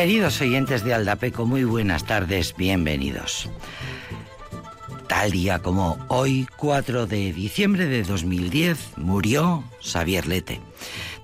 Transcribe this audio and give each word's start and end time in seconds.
Queridos 0.00 0.40
oyentes 0.40 0.82
de 0.82 0.94
Aldapeco, 0.94 1.44
muy 1.44 1.64
buenas 1.64 2.06
tardes, 2.06 2.56
bienvenidos. 2.56 3.50
Tal 5.06 5.30
día 5.30 5.58
como 5.58 5.98
hoy, 6.08 6.48
4 6.56 7.06
de 7.06 7.34
diciembre 7.34 7.84
de 7.84 8.02
2010, 8.04 8.96
murió 8.96 9.62
Xavier 9.82 10.26
Lete. 10.26 10.62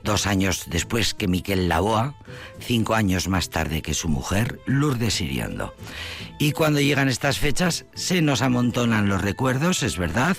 Dos 0.04 0.26
años 0.26 0.64
después 0.66 1.14
que 1.14 1.26
Miquel 1.26 1.70
Laboa, 1.70 2.16
cinco 2.60 2.94
años 2.94 3.28
más 3.28 3.48
tarde 3.48 3.80
que 3.80 3.94
su 3.94 4.10
mujer, 4.10 4.60
Lourdes 4.66 5.14
Siriondo. 5.14 5.74
Y 6.38 6.52
cuando 6.52 6.78
llegan 6.78 7.08
estas 7.08 7.38
fechas, 7.38 7.86
se 7.94 8.20
nos 8.20 8.42
amontonan 8.42 9.08
los 9.08 9.22
recuerdos, 9.22 9.82
es 9.84 9.96
verdad. 9.96 10.36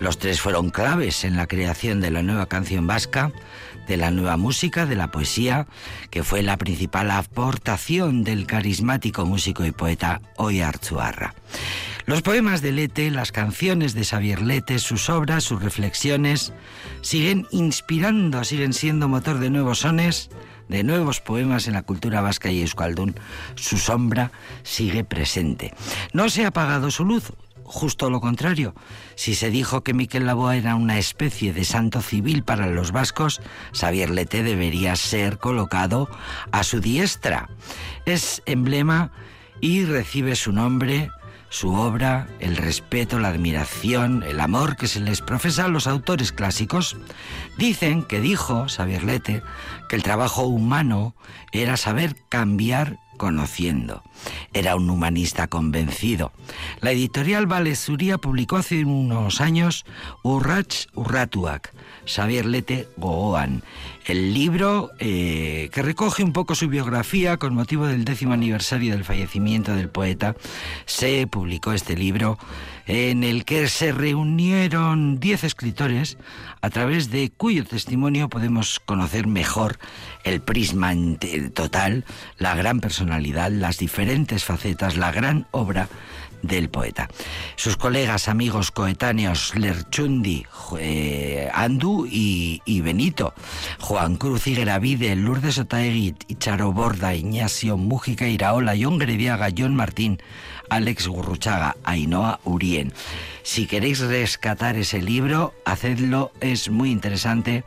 Los 0.00 0.18
tres 0.18 0.40
fueron 0.40 0.70
claves 0.70 1.24
en 1.24 1.36
la 1.36 1.46
creación 1.46 2.00
de 2.00 2.10
la 2.10 2.22
nueva 2.22 2.46
canción 2.46 2.88
vasca, 2.88 3.30
de 3.86 3.96
la 3.96 4.10
nueva 4.10 4.36
música, 4.36 4.86
de 4.86 4.96
la 4.96 5.10
poesía, 5.10 5.66
que 6.10 6.24
fue 6.24 6.42
la 6.42 6.56
principal 6.56 7.10
aportación 7.10 8.24
del 8.24 8.46
carismático 8.46 9.26
músico 9.26 9.64
y 9.64 9.72
poeta 9.72 10.20
Oy 10.36 10.62
Los 12.06 12.22
poemas 12.22 12.62
de 12.62 12.72
Lete, 12.72 13.10
las 13.10 13.32
canciones 13.32 13.94
de 13.94 14.04
Xavier 14.04 14.42
Lete, 14.42 14.78
sus 14.78 15.10
obras, 15.10 15.44
sus 15.44 15.62
reflexiones, 15.62 16.52
siguen 17.02 17.46
inspirando, 17.50 18.44
siguen 18.44 18.72
siendo 18.72 19.08
motor 19.08 19.38
de 19.38 19.50
nuevos 19.50 19.80
sones, 19.80 20.30
de 20.68 20.84
nuevos 20.84 21.20
poemas 21.20 21.66
en 21.66 21.74
la 21.74 21.82
cultura 21.82 22.20
vasca 22.20 22.50
y 22.50 22.60
euskaldun. 22.60 23.16
Su 23.56 23.76
sombra 23.76 24.30
sigue 24.62 25.04
presente. 25.04 25.74
No 26.12 26.30
se 26.30 26.44
ha 26.44 26.48
apagado 26.48 26.90
su 26.90 27.04
luz, 27.04 27.32
justo 27.70 28.10
lo 28.10 28.20
contrario. 28.20 28.74
Si 29.14 29.34
se 29.34 29.50
dijo 29.50 29.82
que 29.82 29.94
Miquel 29.94 30.26
Laboa 30.26 30.56
era 30.56 30.74
una 30.74 30.98
especie 30.98 31.52
de 31.52 31.64
santo 31.64 32.02
civil 32.02 32.42
para 32.42 32.66
los 32.66 32.90
vascos, 32.92 33.40
Xavier 33.72 34.10
Lete 34.10 34.42
debería 34.42 34.96
ser 34.96 35.38
colocado 35.38 36.10
a 36.50 36.64
su 36.64 36.80
diestra. 36.80 37.48
Es 38.06 38.42
emblema 38.44 39.12
y 39.60 39.84
recibe 39.84 40.34
su 40.36 40.52
nombre 40.52 41.10
su 41.50 41.74
obra, 41.74 42.28
el 42.38 42.56
respeto, 42.56 43.18
la 43.18 43.28
admiración, 43.28 44.22
el 44.22 44.40
amor 44.40 44.76
que 44.76 44.86
se 44.86 45.00
les 45.00 45.20
profesa 45.20 45.66
a 45.66 45.68
los 45.68 45.86
autores 45.86 46.32
clásicos. 46.32 46.96
Dicen 47.58 48.04
que 48.04 48.20
dijo 48.20 48.66
Xavier 48.68 49.02
Lete 49.02 49.42
que 49.88 49.96
el 49.96 50.02
trabajo 50.02 50.44
humano 50.44 51.14
era 51.52 51.76
saber 51.76 52.16
cambiar 52.28 52.98
conociendo. 53.18 54.02
Era 54.54 54.76
un 54.76 54.88
humanista 54.88 55.48
convencido. 55.48 56.32
La 56.80 56.92
editorial 56.92 57.46
Valesuria 57.46 58.16
publicó 58.16 58.56
hace 58.56 58.84
unos 58.84 59.42
años 59.42 59.84
Urrach 60.22 60.86
Urratuak, 60.94 61.74
Xavier 62.10 62.44
Lete 62.44 62.88
Gooan, 62.96 63.62
el 64.06 64.34
libro 64.34 64.90
eh, 64.98 65.70
que 65.72 65.82
recoge 65.82 66.24
un 66.24 66.32
poco 66.32 66.54
su 66.54 66.68
biografía 66.68 67.36
con 67.36 67.54
motivo 67.54 67.86
del 67.86 68.04
décimo 68.04 68.32
aniversario 68.32 68.94
del 68.94 69.04
fallecimiento 69.04 69.74
del 69.74 69.88
poeta. 69.88 70.34
Se 70.86 71.26
publicó 71.28 71.72
este 71.72 71.96
libro 71.96 72.38
en 72.86 73.22
el 73.22 73.44
que 73.44 73.68
se 73.68 73.92
reunieron 73.92 75.20
diez 75.20 75.44
escritores 75.44 76.18
a 76.60 76.70
través 76.70 77.10
de 77.10 77.30
cuyo 77.30 77.64
testimonio 77.64 78.28
podemos 78.28 78.80
conocer 78.80 79.28
mejor 79.28 79.78
el 80.24 80.40
prisma 80.40 80.92
total, 81.54 82.04
la 82.36 82.56
gran 82.56 82.80
personalidad, 82.80 83.50
las 83.52 83.78
diferentes 83.78 84.44
facetas, 84.44 84.96
la 84.96 85.12
gran 85.12 85.46
obra 85.52 85.88
del 86.42 86.68
poeta. 86.68 87.08
Sus 87.56 87.76
colegas, 87.76 88.28
amigos 88.28 88.70
coetáneos 88.70 89.54
Lerchundi, 89.54 90.46
eh, 90.78 91.50
Andu 91.52 92.06
y, 92.10 92.80
Benito, 92.80 93.34
Juan 93.80 94.16
Cruz 94.16 94.46
Higueravide, 94.46 95.16
Lourdes 95.16 95.58
Otaegui, 95.58 96.14
Charo 96.38 96.72
Borda, 96.72 97.14
Ignacio 97.14 97.76
Mújica 97.76 98.26
Iraola, 98.28 98.74
John 98.80 98.98
Grediaga, 98.98 99.48
John 99.56 99.74
Martín, 99.74 100.22
Alex 100.70 101.08
Gurruchaga, 101.08 101.76
Ainhoa 101.84 102.40
Urien. 102.44 102.92
Si 103.42 103.66
queréis 103.66 104.00
rescatar 104.00 104.76
ese 104.76 105.02
libro, 105.02 105.52
hacedlo, 105.64 106.32
es 106.40 106.70
muy 106.70 106.90
interesante. 106.90 107.64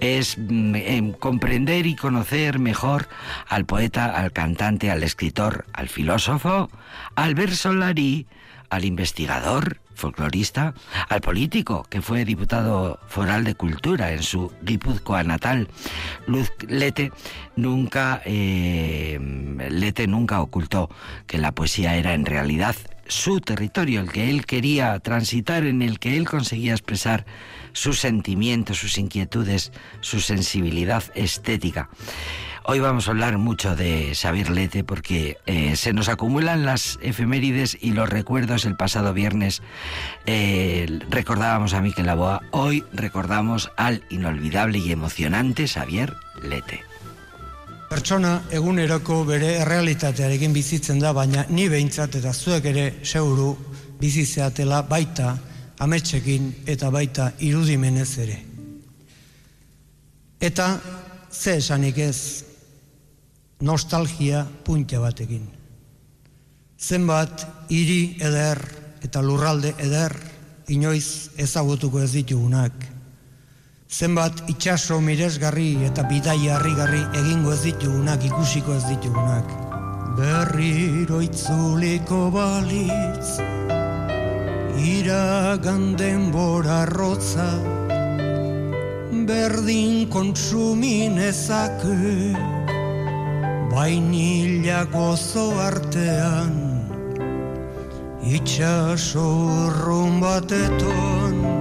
Es 0.00 0.36
mm, 0.36 0.74
em, 0.74 1.12
comprender 1.12 1.86
y 1.86 1.96
conocer 1.96 2.58
mejor 2.58 3.08
al 3.48 3.64
poeta, 3.64 4.06
al 4.06 4.32
cantante, 4.32 4.90
al 4.90 5.02
escritor, 5.02 5.64
al 5.72 5.88
filósofo, 5.88 6.70
al 7.14 7.34
versolari, 7.34 8.26
al 8.68 8.84
investigador, 8.84 9.80
folclorista, 10.00 10.74
al 11.08 11.20
político, 11.20 11.86
que 11.88 12.02
fue 12.02 12.24
diputado 12.24 12.98
foral 13.06 13.44
de 13.44 13.54
cultura 13.54 14.12
en 14.12 14.22
su 14.22 14.52
Guipúzcoa 14.62 15.22
natal. 15.22 15.68
Luz 16.26 16.50
Lete 16.66 17.12
nunca, 17.54 18.22
eh, 18.24 19.18
Lete 19.70 20.06
nunca 20.06 20.40
ocultó 20.40 20.90
que 21.26 21.38
la 21.38 21.52
poesía 21.52 21.96
era 21.96 22.14
en 22.14 22.24
realidad 22.24 22.74
su 23.10 23.40
territorio, 23.40 24.00
el 24.00 24.10
que 24.10 24.30
él 24.30 24.46
quería 24.46 24.98
transitar, 25.00 25.64
en 25.64 25.82
el 25.82 25.98
que 25.98 26.16
él 26.16 26.28
conseguía 26.28 26.72
expresar 26.72 27.26
sus 27.72 27.98
sentimientos, 27.98 28.78
sus 28.78 28.98
inquietudes, 28.98 29.72
su 30.00 30.20
sensibilidad 30.20 31.02
estética. 31.14 31.90
Hoy 32.64 32.78
vamos 32.78 33.08
a 33.08 33.12
hablar 33.12 33.38
mucho 33.38 33.74
de 33.74 34.14
Xavier 34.14 34.50
Lete 34.50 34.84
porque 34.84 35.38
eh, 35.46 35.76
se 35.76 35.92
nos 35.92 36.08
acumulan 36.08 36.64
las 36.64 36.98
efemérides 37.02 37.76
y 37.80 37.92
los 37.92 38.08
recuerdos. 38.08 38.64
El 38.64 38.76
pasado 38.76 39.12
viernes 39.12 39.62
eh, 40.26 41.00
recordábamos 41.08 41.74
a 41.74 41.80
Miquel 41.80 42.06
Laboa, 42.06 42.42
hoy 42.50 42.84
recordamos 42.92 43.70
al 43.76 44.04
inolvidable 44.10 44.78
y 44.78 44.92
emocionante 44.92 45.66
Xavier 45.66 46.14
Lete. 46.42 46.89
Pertsona 47.90 48.36
eguneroko 48.54 49.24
bere 49.26 49.56
errealitatearekin 49.64 50.52
bizitzen 50.54 51.00
da, 51.02 51.10
baina 51.10 51.42
ni 51.50 51.64
behintzat 51.68 52.20
eta 52.20 52.30
zuek 52.30 52.68
ere 52.70 52.84
seguru 53.02 53.48
bizitzeatela 53.98 54.84
baita 54.86 55.32
ametsekin 55.82 56.46
eta 56.70 56.90
baita 56.94 57.32
irudimenez 57.42 58.10
ere. 58.22 58.36
Eta 60.40 60.68
ze 61.32 61.56
esanik 61.58 61.98
ez, 61.98 62.44
nostalgia 63.60 64.44
puntia 64.64 65.00
batekin. 65.02 65.42
Zenbat 66.78 67.44
hiri 67.74 68.16
eder 68.22 68.62
eta 69.02 69.20
lurralde 69.20 69.74
eder 69.82 70.14
inoiz 70.70 71.34
ezagutuko 71.36 72.00
ez 72.06 72.12
ditugunak. 72.14 72.99
Zenbat 73.90 74.44
itxaso 74.46 75.00
miresgarri 75.02 75.82
eta 75.82 76.04
bidai 76.06 76.46
harrigarri 76.54 77.00
egingo 77.18 77.50
ez 77.56 77.62
ditugunak, 77.64 78.22
ikusiko 78.22 78.76
ez 78.78 78.84
ditugunak. 78.86 79.50
Berriro 80.14 81.18
itzuliko 81.26 82.20
balitz, 82.30 83.42
iraganden 84.78 86.30
borarrotza, 86.30 87.48
berdin 89.26 90.06
konsuminezake, 90.14 91.98
bainila 93.74 94.84
gozo 94.94 95.50
artean 95.66 96.54
itxaso 98.38 99.26
urrun 99.66 100.22
bateton 100.22 101.59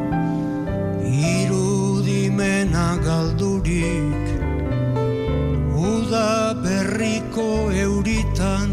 irudimena 2.70 2.98
galdurik 3.04 4.26
uda 5.76 6.54
berriko 6.64 7.72
euritan 7.72 8.70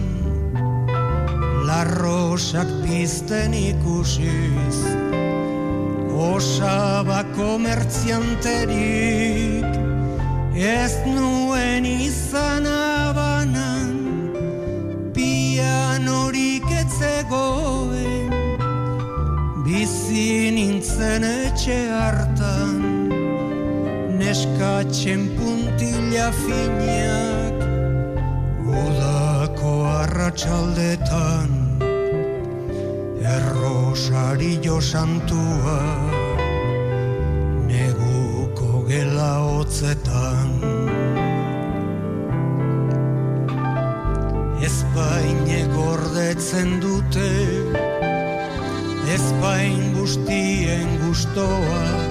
larrosak 1.66 2.66
pizten 2.84 3.54
ikusiz 3.54 4.84
osaba 6.12 7.24
komertzianterik 7.36 9.64
ez 10.54 10.92
nuen 11.06 11.84
izan 11.84 12.66
abanan 12.66 13.92
pianorik 15.14 16.70
etzegoen 16.70 18.30
bizi 19.64 20.50
nintzen 20.52 21.24
etxe 21.24 21.90
hartan 21.90 22.35
neskatzen 24.36 25.22
puntila 25.36 26.28
finak 26.44 27.56
udako 28.68 29.72
arratsaldetan 29.88 31.50
errosario 33.36 34.76
santua 34.80 35.80
gela 38.86 39.32
hotzetan. 39.42 40.50
Ezpaine 44.66 45.60
gordetzen 45.74 46.78
dute 46.82 47.30
Ezpain 49.14 49.82
guztien 49.96 50.86
gustoa 51.02 52.05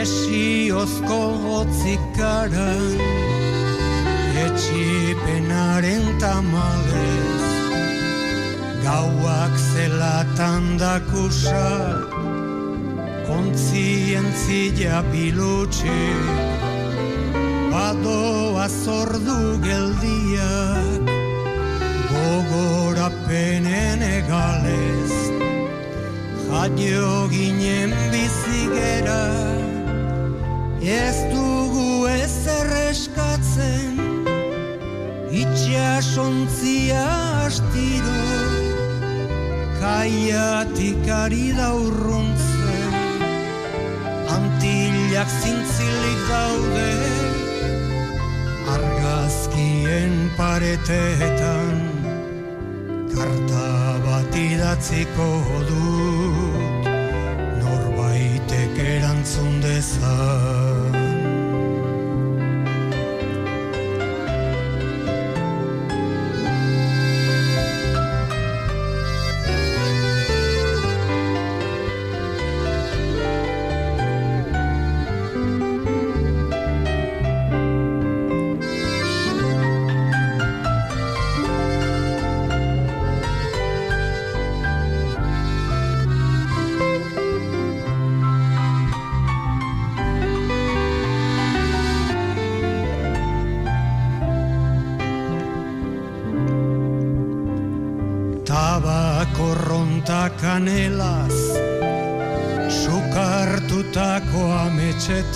Esi 0.00 0.72
ozko 0.72 1.16
hotzikaran 1.44 3.00
etxipenaren 4.42 6.04
tamalez 6.22 7.44
Gauak 8.84 9.54
zelatan 9.72 10.64
dakusa 10.80 11.68
Kontzientzia 13.28 15.02
bilutxe 15.12 16.00
Badoa 17.68 18.66
zordu 18.84 19.40
geldiak 19.66 21.12
Gogorapenen 22.14 24.00
egalez 24.16 25.14
Jadio 26.48 27.28
ginen 27.36 27.89
Ez 30.80 31.16
dugu 31.28 32.08
ezer 32.08 32.70
eskatzen 32.88 33.98
Itxasontzia 35.28 37.04
astiro 37.44 38.22
Kaiatik 39.76 41.04
ari 41.04 41.52
daurruntzen 41.52 42.96
Antillak 44.32 45.28
zintzilik 45.28 46.20
daude. 46.32 46.90
Argazkien 48.72 50.16
paretetan 50.40 51.76
Karta 53.12 53.72
bat 54.08 54.32
idatziko 54.48 55.32
dut 55.68 56.39
erantzun 59.40 59.62
dezan 59.62 60.89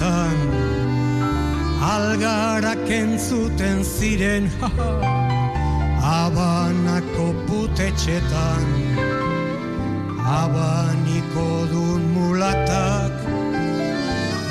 ametxetan 0.00 0.38
Algarak 1.82 2.88
entzuten 2.88 3.84
ziren 3.84 4.50
Abanako 6.02 7.34
putetxetan 7.46 8.64
Abaniko 10.18 11.66
dun 11.70 12.02
mulatak 12.14 13.12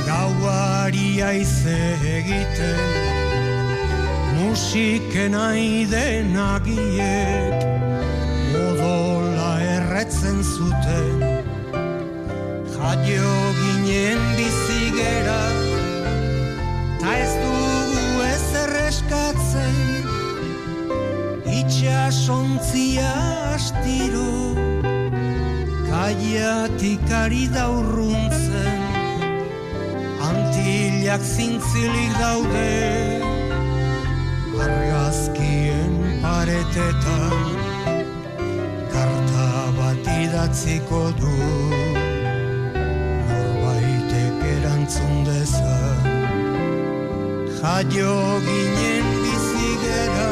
Gauari 0.08 1.22
aize 1.22 1.98
egiten 2.18 2.80
Musiken 4.38 5.34
aiden 5.36 6.36
agiek 6.38 7.74
erretzen 10.04 10.44
zuten. 10.44 11.20
Jaio 12.74 13.34
ginen 13.60 14.20
bizigera 14.38 14.73
ez 18.94 19.02
erreskatzen 19.02 19.76
Itxasontzia 21.46 23.14
astiro 23.54 24.54
Kaiatik 25.90 27.12
ari 27.12 27.48
daurruntzen 27.54 28.82
Antillak 30.22 31.22
zintzilik 31.22 32.14
daude 32.20 32.70
Argazkien 34.64 35.98
paretetan 36.22 37.42
idatziko 40.24 41.12
du 41.20 41.93
Jaio 47.64 48.16
ginen 48.44 49.06
bizigera 49.24 50.32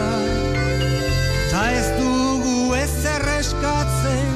Ta 1.52 1.62
ez 1.72 1.88
dugu 1.96 2.74
ez 2.76 3.06
erreskatzen 3.16 4.36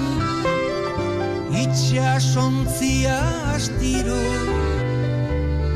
Itxea 1.64 2.16
sontzia 2.20 3.20
astiro. 3.56 4.22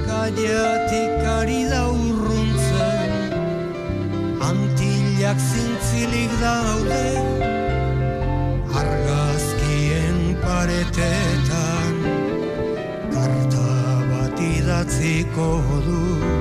Kaiatik 0.07 1.27
ari 1.35 1.61
da 1.67 1.83
urruntzen 1.91 3.11
Antillak 4.49 5.43
zintzilik 5.51 6.39
daude 6.39 7.03
paretetan 10.41 11.95
karta 13.13 13.67
bat 14.09 14.39
idatziko 14.39 15.49
du 15.85 16.38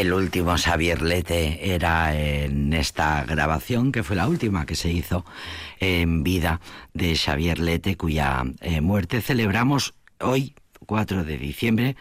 El 0.00 0.14
último 0.14 0.56
Xavier 0.56 1.02
Lete 1.02 1.74
era 1.74 2.16
en 2.16 2.72
esta 2.72 3.22
grabación, 3.24 3.92
que 3.92 4.02
fue 4.02 4.16
la 4.16 4.28
última 4.28 4.64
que 4.64 4.74
se 4.74 4.90
hizo 4.90 5.26
en 5.78 6.22
vida 6.22 6.62
de 6.94 7.14
Xavier 7.14 7.58
Lete, 7.58 7.98
cuya 7.98 8.44
eh, 8.62 8.80
muerte 8.80 9.20
celebramos 9.20 9.92
hoy, 10.18 10.54
4 10.86 11.24
de 11.24 11.36
diciembre, 11.36 11.96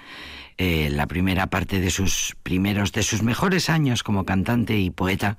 eh, 0.57 0.89
la 0.89 1.07
primera 1.07 1.47
parte 1.47 1.81
de 1.81 1.89
sus 1.91 2.37
primeros, 2.41 2.93
de 2.93 3.03
sus 3.03 3.21
mejores 3.21 3.69
años 3.69 4.01
como 4.01 4.23
cantante 4.23 4.79
y 4.79 4.91
poeta, 4.91 5.37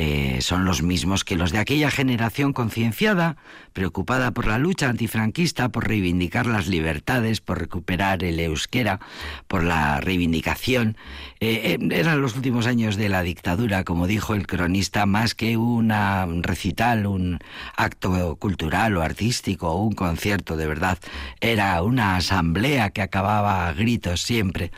eh, 0.00 0.38
son 0.42 0.64
los 0.64 0.80
mismos 0.80 1.24
que 1.24 1.34
los 1.34 1.50
de 1.50 1.58
aquella 1.58 1.90
generación 1.90 2.52
concienciada, 2.52 3.36
preocupada 3.72 4.30
por 4.30 4.46
la 4.46 4.56
lucha 4.56 4.88
antifranquista, 4.88 5.70
por 5.70 5.88
reivindicar 5.88 6.46
las 6.46 6.68
libertades, 6.68 7.40
por 7.40 7.58
recuperar 7.58 8.22
el 8.22 8.38
euskera, 8.38 9.00
por 9.48 9.64
la 9.64 10.00
reivindicación. 10.00 10.96
Eh, 11.40 11.76
eh, 11.80 11.88
eran 11.90 12.22
los 12.22 12.36
últimos 12.36 12.68
años 12.68 12.94
de 12.94 13.08
la 13.08 13.22
dictadura, 13.22 13.82
como 13.82 14.06
dijo 14.06 14.34
el 14.34 14.46
cronista, 14.46 15.04
más 15.04 15.34
que 15.34 15.56
una, 15.56 16.26
un 16.26 16.44
recital, 16.44 17.06
un 17.06 17.40
acto 17.76 18.36
cultural 18.36 18.96
o 18.96 19.02
artístico 19.02 19.72
o 19.72 19.82
un 19.82 19.96
concierto 19.96 20.56
de 20.56 20.68
verdad. 20.68 20.98
Era 21.40 21.82
una 21.82 22.14
asamblea 22.14 22.90
que 22.90 23.02
acababa 23.02 23.66
a 23.66 23.72
gritos 23.72 24.22
siempre. 24.22 24.70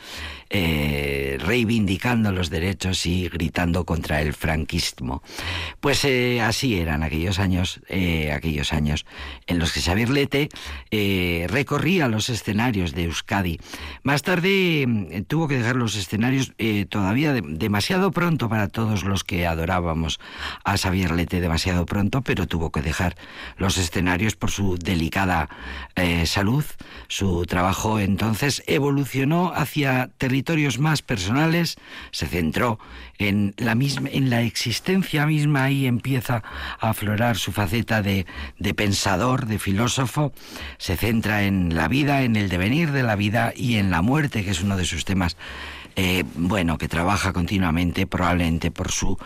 Eh, 0.53 1.37
reivindicando 1.39 2.33
los 2.33 2.49
derechos 2.49 3.05
y 3.05 3.29
gritando 3.29 3.85
contra 3.85 4.21
el 4.21 4.33
franquismo. 4.33 5.23
Pues 5.79 6.03
eh, 6.03 6.41
así 6.41 6.77
eran 6.77 7.03
aquellos 7.03 7.39
años, 7.39 7.79
eh, 7.87 8.33
aquellos 8.33 8.73
años 8.73 9.05
en 9.47 9.59
los 9.59 9.71
que 9.71 9.79
Xavier 9.79 10.09
Lete 10.09 10.49
recorría 11.47 12.09
los 12.09 12.27
escenarios 12.27 12.93
de 12.93 13.03
Euskadi. 13.05 13.61
Más 14.03 14.23
tarde 14.23 14.85
mm, 14.85 15.23
tuvo 15.23 15.47
que 15.47 15.57
dejar 15.57 15.77
los 15.77 15.95
escenarios 15.95 16.51
todavía 16.89 17.31
demasiado 17.33 18.11
pronto 18.11 18.49
para 18.49 18.67
todos 18.67 19.03
los 19.05 19.23
que 19.23 19.47
adorábamos 19.47 20.19
a 20.65 20.77
Xavier 20.77 21.11
Lete, 21.11 21.39
demasiado 21.39 21.85
pronto, 21.85 22.23
pero 22.23 22.45
tuvo 22.45 22.73
que 22.73 22.81
dejar 22.81 23.15
los 23.55 23.77
escenarios 23.77 24.35
por 24.35 24.51
su 24.51 24.77
delicada 24.77 25.47
salud. 26.25 26.65
Su 27.07 27.45
trabajo 27.45 27.99
entonces 27.99 28.63
evolucionó 28.67 29.53
hacia 29.55 30.09
territorios 30.17 30.40
más 30.79 31.01
personales, 31.01 31.77
se 32.11 32.27
centró 32.27 32.79
en 33.17 33.53
la 33.57 33.75
misma, 33.75 34.09
en 34.11 34.29
la 34.29 34.41
existencia 34.41 35.25
misma, 35.25 35.65
ahí 35.65 35.85
empieza 35.85 36.43
a 36.79 36.89
aflorar 36.89 37.37
su 37.37 37.51
faceta 37.51 38.01
de, 38.01 38.25
de 38.59 38.73
pensador, 38.73 39.45
de 39.45 39.59
filósofo, 39.59 40.33
se 40.77 40.97
centra 40.97 41.43
en 41.43 41.75
la 41.75 41.87
vida, 41.87 42.23
en 42.23 42.35
el 42.35 42.49
devenir 42.49 42.91
de 42.91 43.03
la 43.03 43.15
vida 43.15 43.53
y 43.55 43.75
en 43.75 43.91
la 43.91 44.01
muerte, 44.01 44.43
que 44.43 44.51
es 44.51 44.61
uno 44.61 44.77
de 44.77 44.85
sus 44.85 45.05
temas 45.05 45.37
eh, 45.95 46.23
bueno, 46.35 46.77
que 46.77 46.87
trabaja 46.87 47.33
continuamente, 47.33 48.07
probablemente 48.07 48.71
por 48.71 48.91
su, 48.91 49.17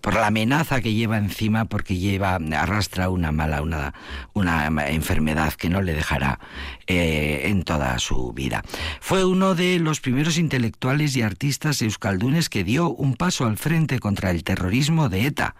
por 0.00 0.14
la 0.14 0.28
amenaza 0.28 0.80
que 0.80 0.94
lleva 0.94 1.18
encima, 1.18 1.64
porque 1.64 1.96
lleva, 1.96 2.38
arrastra 2.56 3.08
una 3.10 3.32
mala, 3.32 3.62
una, 3.62 3.94
una 4.32 4.66
enfermedad 4.88 5.52
que 5.54 5.68
no 5.68 5.82
le 5.82 5.94
dejará 5.94 6.38
eh, 6.86 7.42
en 7.46 7.62
toda 7.64 7.98
su 7.98 8.32
vida. 8.32 8.62
Fue 9.00 9.24
uno 9.24 9.54
de 9.54 9.78
los 9.78 10.00
primeros 10.00 10.38
intelectuales 10.38 11.16
y 11.16 11.22
artistas 11.22 11.82
euskaldunes 11.82 12.48
que 12.48 12.64
dio 12.64 12.90
un 12.90 13.16
paso 13.16 13.46
al 13.46 13.58
frente 13.58 13.98
contra 13.98 14.30
el 14.30 14.44
terrorismo 14.44 15.08
de 15.08 15.26
ETA. 15.26 15.54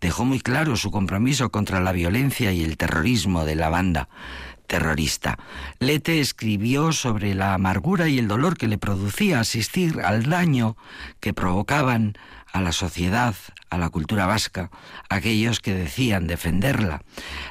Dejó 0.00 0.24
muy 0.24 0.40
claro 0.40 0.76
su 0.76 0.90
compromiso 0.90 1.50
contra 1.50 1.80
la 1.80 1.92
violencia 1.92 2.52
y 2.52 2.62
el 2.62 2.76
terrorismo 2.76 3.44
de 3.44 3.56
la 3.56 3.68
banda 3.68 4.08
terrorista. 4.74 5.38
Lete 5.78 6.18
escribió 6.18 6.90
sobre 6.90 7.36
la 7.36 7.54
amargura 7.54 8.08
y 8.08 8.18
el 8.18 8.26
dolor 8.26 8.56
que 8.56 8.66
le 8.66 8.76
producía 8.76 9.38
asistir 9.38 10.00
al 10.00 10.24
daño 10.24 10.76
que 11.20 11.32
provocaban 11.32 12.18
a 12.52 12.60
la 12.60 12.72
sociedad, 12.72 13.36
a 13.70 13.78
la 13.78 13.88
cultura 13.88 14.26
vasca, 14.26 14.70
aquellos 15.08 15.60
que 15.60 15.74
decían 15.74 16.26
defenderla. 16.26 17.02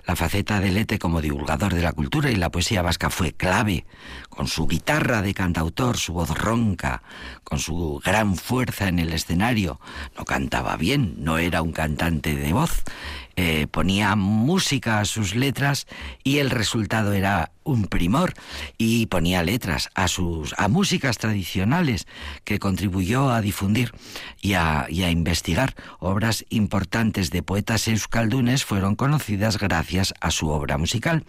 La 0.06 0.18
faceta 0.18 0.60
de 0.60 0.72
Lete 0.72 1.00
como 1.00 1.22
divulgador 1.22 1.74
de 1.74 1.82
la 1.82 1.94
cultura 1.94 2.30
y 2.30 2.36
la 2.36 2.52
poesía 2.52 2.82
vasca 2.82 3.10
fue 3.10 3.32
clave, 3.32 3.86
con 4.30 4.48
su 4.48 4.68
guitarra 4.68 5.22
de 5.22 5.34
cantautor, 5.34 5.98
su 5.98 6.14
voz 6.14 6.30
ronca, 6.30 7.04
con 7.44 7.60
su 7.60 8.02
gran 8.04 8.36
fuerza 8.36 8.88
en 8.88 9.00
el 9.00 9.14
escenario. 9.14 9.80
No 10.18 10.26
cantaba 10.26 10.76
bien, 10.76 11.16
no 11.20 11.38
era 11.38 11.62
un 11.62 11.72
cantante 11.72 12.36
de 12.36 12.52
voz, 12.54 12.84
eh, 13.36 13.66
ponía 13.66 14.16
música 14.16 15.00
a 15.00 15.06
sus 15.06 15.36
letras 15.36 15.88
y 16.24 16.38
el 16.38 16.52
resultado 16.52 17.14
era 17.14 17.52
un 17.64 17.86
primor. 17.86 18.34
Y 18.78 19.08
ponía 19.08 19.44
letras 19.44 19.90
a 19.96 20.08
sus 20.08 20.54
a 20.58 20.68
músicas 20.68 21.18
tradicionales 21.18 22.08
que 22.44 22.60
contribuyó 22.60 23.32
a 23.32 23.42
difundir 23.42 23.92
y 24.42 24.54
a, 24.54 24.82
a 24.84 25.10
investigar. 25.10 25.76
Obras 26.00 26.46
importantes 26.50 27.32
de 27.32 27.42
poetas 27.42 27.88
euskaldunes 27.88 28.66
fueron 28.66 28.96
conocidas 28.96 29.58
gracias 29.58 30.14
a 30.22 30.30
su 30.30 30.50
obra 30.50 30.78
musical. 30.78 31.26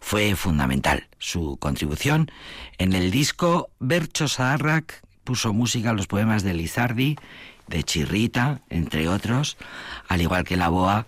Fue 0.00 0.36
fundamental 0.36 1.08
su 1.18 1.56
contribución. 1.56 2.30
En 2.78 2.92
el 2.92 3.10
disco 3.10 3.70
Bercho 3.80 4.28
Saharrak 4.28 5.02
puso 5.24 5.52
música 5.52 5.90
a 5.90 5.94
los 5.94 6.06
poemas 6.06 6.42
de 6.42 6.54
Lizardi 6.54 7.16
de 7.66 7.82
Chirrita 7.82 8.62
entre 8.70 9.08
otros 9.08 9.58
al 10.08 10.22
igual 10.22 10.44
que 10.44 10.56
la 10.56 10.70
boa 10.70 11.06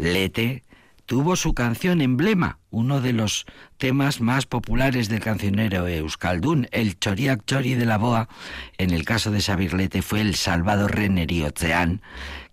Lete 0.00 0.64
tuvo 1.06 1.36
su 1.36 1.54
canción 1.54 2.00
emblema, 2.00 2.58
uno 2.70 3.00
de 3.00 3.12
los 3.12 3.44
temas 3.78 4.20
más 4.20 4.46
populares 4.46 5.08
del 5.08 5.20
cancionero 5.20 5.88
Euskaldun, 5.88 6.68
el 6.70 6.98
Choriak 6.98 7.44
Chori 7.44 7.74
de 7.74 7.84
la 7.84 7.98
Boa, 7.98 8.28
en 8.78 8.90
el 8.90 9.04
caso 9.04 9.30
de 9.30 9.40
Xavier 9.40 9.74
Lete 9.74 10.02
fue 10.02 10.20
el 10.20 10.36
Salvador 10.36 10.94
Reneri 10.94 11.42
Oceán, 11.42 12.00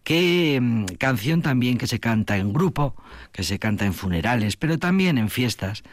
que 0.03 0.59
mm, 0.61 0.85
canción 0.97 1.41
también 1.41 1.77
que 1.77 1.85
se 1.85 1.99
canta 1.99 2.37
en 2.37 2.51
grupo, 2.51 2.95
que 3.31 3.43
se 3.43 3.59
canta 3.59 3.85
en 3.85 3.93
funerales, 3.93 4.57
pero 4.57 4.77
también 4.79 5.17
en 5.17 5.29
fiestas 5.29 5.83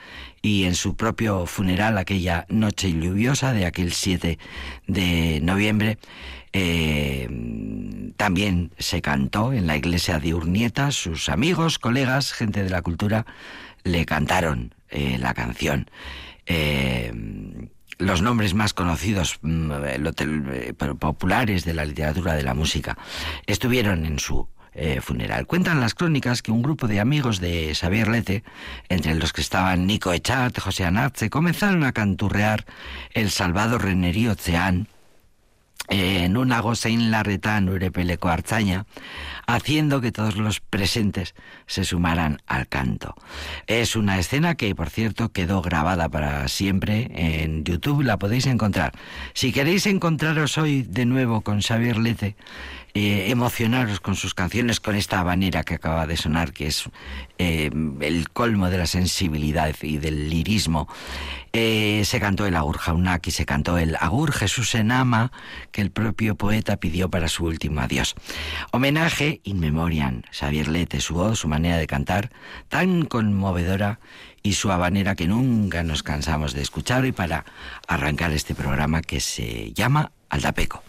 y 0.41 0.65
en 0.65 0.75
su 0.75 0.97
propio 0.97 1.47
funeral 1.47 1.99
aquella 1.99 2.47
noche 2.49 2.93
lluviosa 2.93 3.53
de 3.53 3.67
aquel 3.67 3.93
7 3.93 4.39
de 4.87 5.41
noviembre 5.43 5.99
eh, 6.57 7.29
también 8.17 8.71
se 8.79 9.03
cantó 9.03 9.53
en 9.53 9.67
la 9.67 9.77
iglesia 9.77 10.21
de 10.21 10.35
Urnieta, 10.35 10.93
sus 10.93 11.29
amigos, 11.29 11.81
colegas, 11.81 12.33
gente 12.33 12.63
de 12.63 12.71
la 12.71 12.81
cultura, 12.81 13.27
le 13.83 14.07
cantaron 14.07 14.73
eh, 14.89 15.19
la 15.19 15.35
canción. 15.35 15.91
Eh, 16.47 17.13
los 17.99 18.23
nombres 18.23 18.55
más 18.55 18.73
conocidos 18.73 19.41
mm, 19.43 19.73
populares 21.01 21.65
de 21.65 21.75
la 21.75 21.85
literatura 21.85 22.35
de 22.35 22.45
la 22.45 22.55
música 22.55 22.97
estuvieron 23.47 24.07
en 24.07 24.19
su 24.19 24.49
funeral. 25.03 25.47
Cuentan 25.47 25.81
las 25.81 25.95
crónicas 25.95 26.43
que 26.43 26.51
un 26.51 26.61
grupo 26.61 26.89
de 26.89 26.99
amigos 26.99 27.39
de 27.39 27.73
Xavier 27.77 28.09
Lete, 28.09 28.43
entre 28.89 29.15
los 29.15 29.33
que 29.33 29.41
estaban 29.41 29.87
Nico 29.87 30.13
Echat, 30.13 30.59
José 30.59 30.85
Anatze, 30.85 31.31
comenzaron 31.31 31.85
a 31.85 31.93
canturrear 31.93 32.65
el 33.13 33.31
salvado 33.31 33.79
Renerío 33.79 34.33
Oceán 34.33 34.89
en 35.89 36.37
una 36.37 36.61
gozein 36.61 37.11
larretan 37.11 37.69
urepeleko 37.69 38.29
arzaña, 38.29 38.87
haciendo 39.47 40.01
que 40.01 40.13
todos 40.13 40.37
los 40.37 40.61
presentes 40.61 41.35
se 41.67 41.85
sumaran 41.85 42.41
al 42.47 42.69
canto. 42.69 43.15
Es 43.67 43.97
una 43.97 44.19
escena 44.19 44.55
que, 44.55 44.75
por 44.75 44.91
cierto, 44.91 45.31
quedó 45.31 45.63
grabada 45.63 46.09
para 46.09 46.49
siempre 46.49 47.11
en 47.15 47.65
YouTube, 47.65 48.03
la 48.03 48.19
podéis 48.19 48.47
encontrar. 48.47 48.93
Si 49.35 49.53
queréis 49.53 49.87
encontraros 49.87 50.57
hoy 50.59 50.83
de 50.83 51.07
nuevo 51.07 51.43
con 51.43 51.61
Xavier 51.61 51.99
Lete, 51.99 52.37
eh, 52.97 53.31
emocionaros 53.31 53.99
con 53.99 54.15
sus 54.15 54.35
canciones, 54.35 54.79
con 54.79 54.95
esta 54.95 55.19
habanera 55.19 55.65
que 55.65 55.75
acaba 55.75 56.07
de 56.07 56.17
sonar, 56.17 56.53
que 56.53 56.69
es 56.69 56.85
eh, 57.39 57.69
el 58.01 58.31
colmo 58.31 58.71
de 58.71 58.79
la 58.79 58.87
sensibilidad 58.87 59.75
y 59.83 59.99
del 59.99 60.31
lirismo. 60.31 60.89
Eh, 61.53 62.03
se 62.05 62.21
cantó 62.21 62.47
el 62.47 62.55
Agur 62.55 62.79
Jaunaki, 62.79 63.33
se 63.33 63.47
cantó 63.47 63.79
el 63.79 63.97
Agur 63.99 64.31
Jesús 64.31 64.77
en 64.77 64.93
Ama, 64.93 65.33
que 65.73 65.81
el 65.81 65.91
propio 65.91 66.37
poeta 66.37 66.77
pidió 66.77 67.11
para 67.11 67.27
su 67.27 67.45
último 67.47 67.81
adiós. 67.81 68.15
Homenaje 68.71 69.41
in 69.43 69.59
memoriam, 69.59 70.23
Xavier 70.31 70.69
Lete, 70.69 71.01
su 71.01 71.15
voz, 71.15 71.41
su 71.41 71.49
manera 71.49 71.79
de 71.79 71.89
cantar, 71.89 72.31
tan 72.69 73.07
conmovedora 73.07 73.99
y 74.45 74.53
su 74.53 74.71
habanera 74.71 75.17
que 75.17 75.27
nunca 75.27 75.83
nos 75.83 76.05
cansamos 76.05 76.55
de 76.55 76.63
escuchar 76.63 77.05
y 77.07 77.11
para 77.13 77.45
arrancar 77.89 78.31
este 78.31 78.55
programa 78.55 79.03
que 79.03 79.19
se 79.19 79.73
llama 79.73 80.13
Aldapeco. 80.29 80.83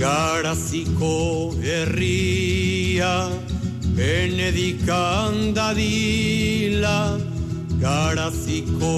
garaziko 0.00 1.54
herria 1.64 3.12
benedikan 3.96 5.54
dadila 5.56 6.98
garaziko 7.80 8.92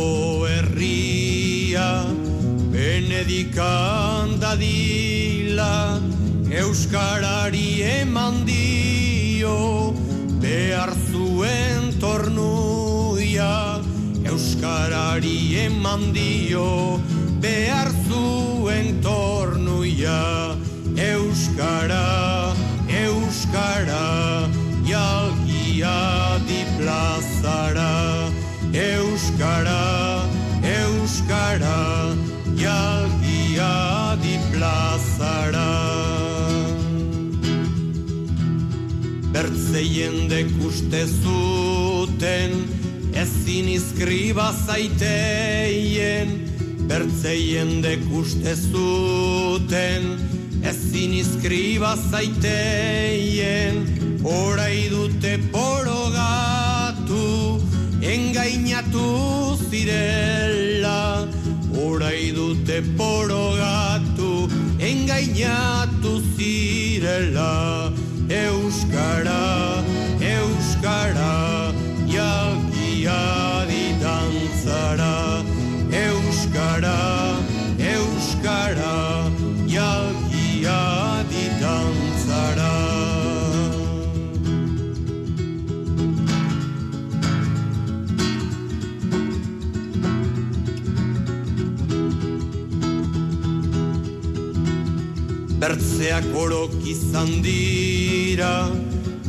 herria 0.50 1.86
benedikan 2.74 4.34
dadila 4.42 6.00
euskarari 6.62 7.70
eman 8.00 8.42
dio 8.50 9.94
behar 10.42 10.90
zuen 11.10 11.94
tornuia 12.02 13.54
euskarari 14.26 15.38
eman 15.66 16.10
dio 16.12 16.98
behar 17.40 17.88
zuen 18.08 19.00
tornuia. 19.02 20.47
Euskara, 20.98 22.54
Euskara, 22.88 24.50
jalgia 24.82 26.40
diplazara. 26.42 28.32
Euskara, 28.74 30.26
Euskara, 30.62 32.16
jalgia 32.58 34.16
diplazara. 34.18 35.70
Bertzeien 39.30 40.26
dekuste 40.26 41.04
zuten, 41.06 42.56
ezin 43.14 43.70
izkriba 43.70 44.50
zaiteien, 44.66 46.34
bertzeien 46.90 47.78
dekuste 47.86 48.56
zuten, 48.58 50.10
ezin 50.68 51.12
izkriba 51.16 51.94
zaiteien, 52.10 53.76
orai 54.24 54.88
dute 54.92 55.38
porogatu, 55.52 57.24
engainatu 58.14 59.06
zirela, 59.70 61.28
orai 61.84 62.32
dute 62.36 62.82
porogatu, 62.98 64.32
engainatu 64.90 66.12
zirela, 66.36 67.92
euskara, 68.28 69.46
euskara, 70.34 71.32
jakia 72.12 73.22
ditantzara, 73.72 75.16
euskara, 76.04 76.98
euskara, 76.98 76.98
euskara. 77.94 79.27
Bertzeak 95.68 96.24
orok 96.32 96.72
izan 96.88 97.42
dira, 97.44 98.70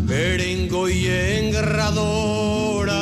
beren 0.07 0.69
goien 0.71 1.49
gradora, 1.51 3.01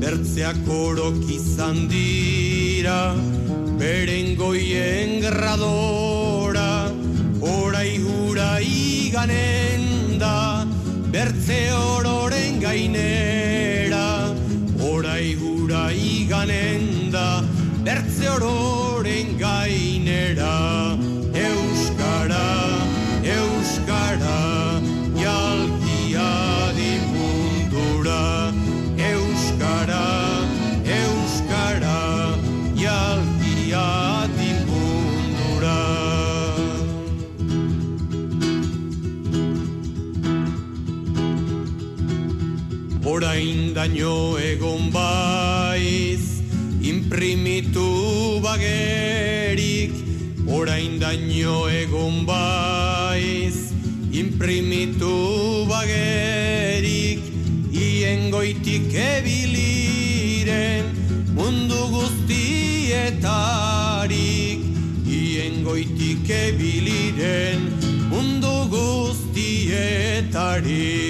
bertzeak 0.00 0.62
orok 0.72 1.18
izan 1.28 1.82
dira, 1.92 3.12
beren 3.76 4.32
goien 4.40 5.20
gradora, 5.26 6.88
orai 7.52 8.00
gura 8.00 8.50
iganen 8.64 10.16
da, 10.24 10.64
bertze 11.12 11.62
ororen 11.76 12.62
gainera, 12.64 14.06
orai 14.88 15.34
gura 15.36 15.90
iganen 15.92 17.10
da, 17.12 17.42
bertze 17.84 18.30
ororen 18.38 18.63
Daño 43.84 44.38
egon 44.38 44.90
baiz, 44.90 46.40
imprimitu 46.80 48.40
bagerik, 48.40 49.92
orain 50.48 50.98
daño 50.98 51.68
egon 51.68 52.24
baiz, 52.24 53.74
imprimitu 54.10 55.66
bagerik, 55.68 57.20
ien 57.76 58.30
goitik 58.32 58.88
ebiliren, 58.88 60.88
mundu 61.36 61.76
guztietarik, 61.92 64.64
ien 65.04 65.60
goitik 65.62 66.24
ebiliren, 66.40 67.68
mundu 68.08 68.64
guztietarik, 68.72 71.03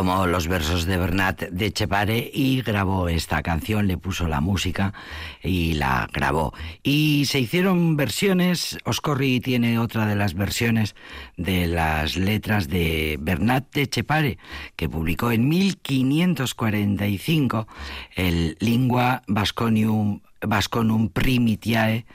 tomó 0.00 0.26
los 0.26 0.48
versos 0.48 0.86
de 0.86 0.96
Bernat 0.96 1.50
de 1.50 1.72
Chepare 1.72 2.30
y 2.32 2.62
grabó 2.62 3.10
esta 3.10 3.42
canción, 3.42 3.86
le 3.86 3.98
puso 3.98 4.28
la 4.28 4.40
música 4.40 4.94
y 5.42 5.74
la 5.74 6.08
grabó. 6.10 6.54
Y 6.82 7.26
se 7.26 7.38
hicieron 7.38 7.98
versiones, 7.98 8.78
Oscorri 8.84 9.40
tiene 9.40 9.78
otra 9.78 10.06
de 10.06 10.16
las 10.16 10.32
versiones 10.32 10.94
de 11.36 11.66
las 11.66 12.16
letras 12.16 12.68
de 12.68 13.18
Bernat 13.20 13.74
de 13.74 13.90
Chepare, 13.90 14.38
que 14.74 14.88
publicó 14.88 15.32
en 15.32 15.50
1545 15.50 17.68
el 18.16 18.56
Lingua 18.58 19.20
Vasconium 19.26 20.22
Vasconum 20.40 21.10
Primitiae, 21.10 22.06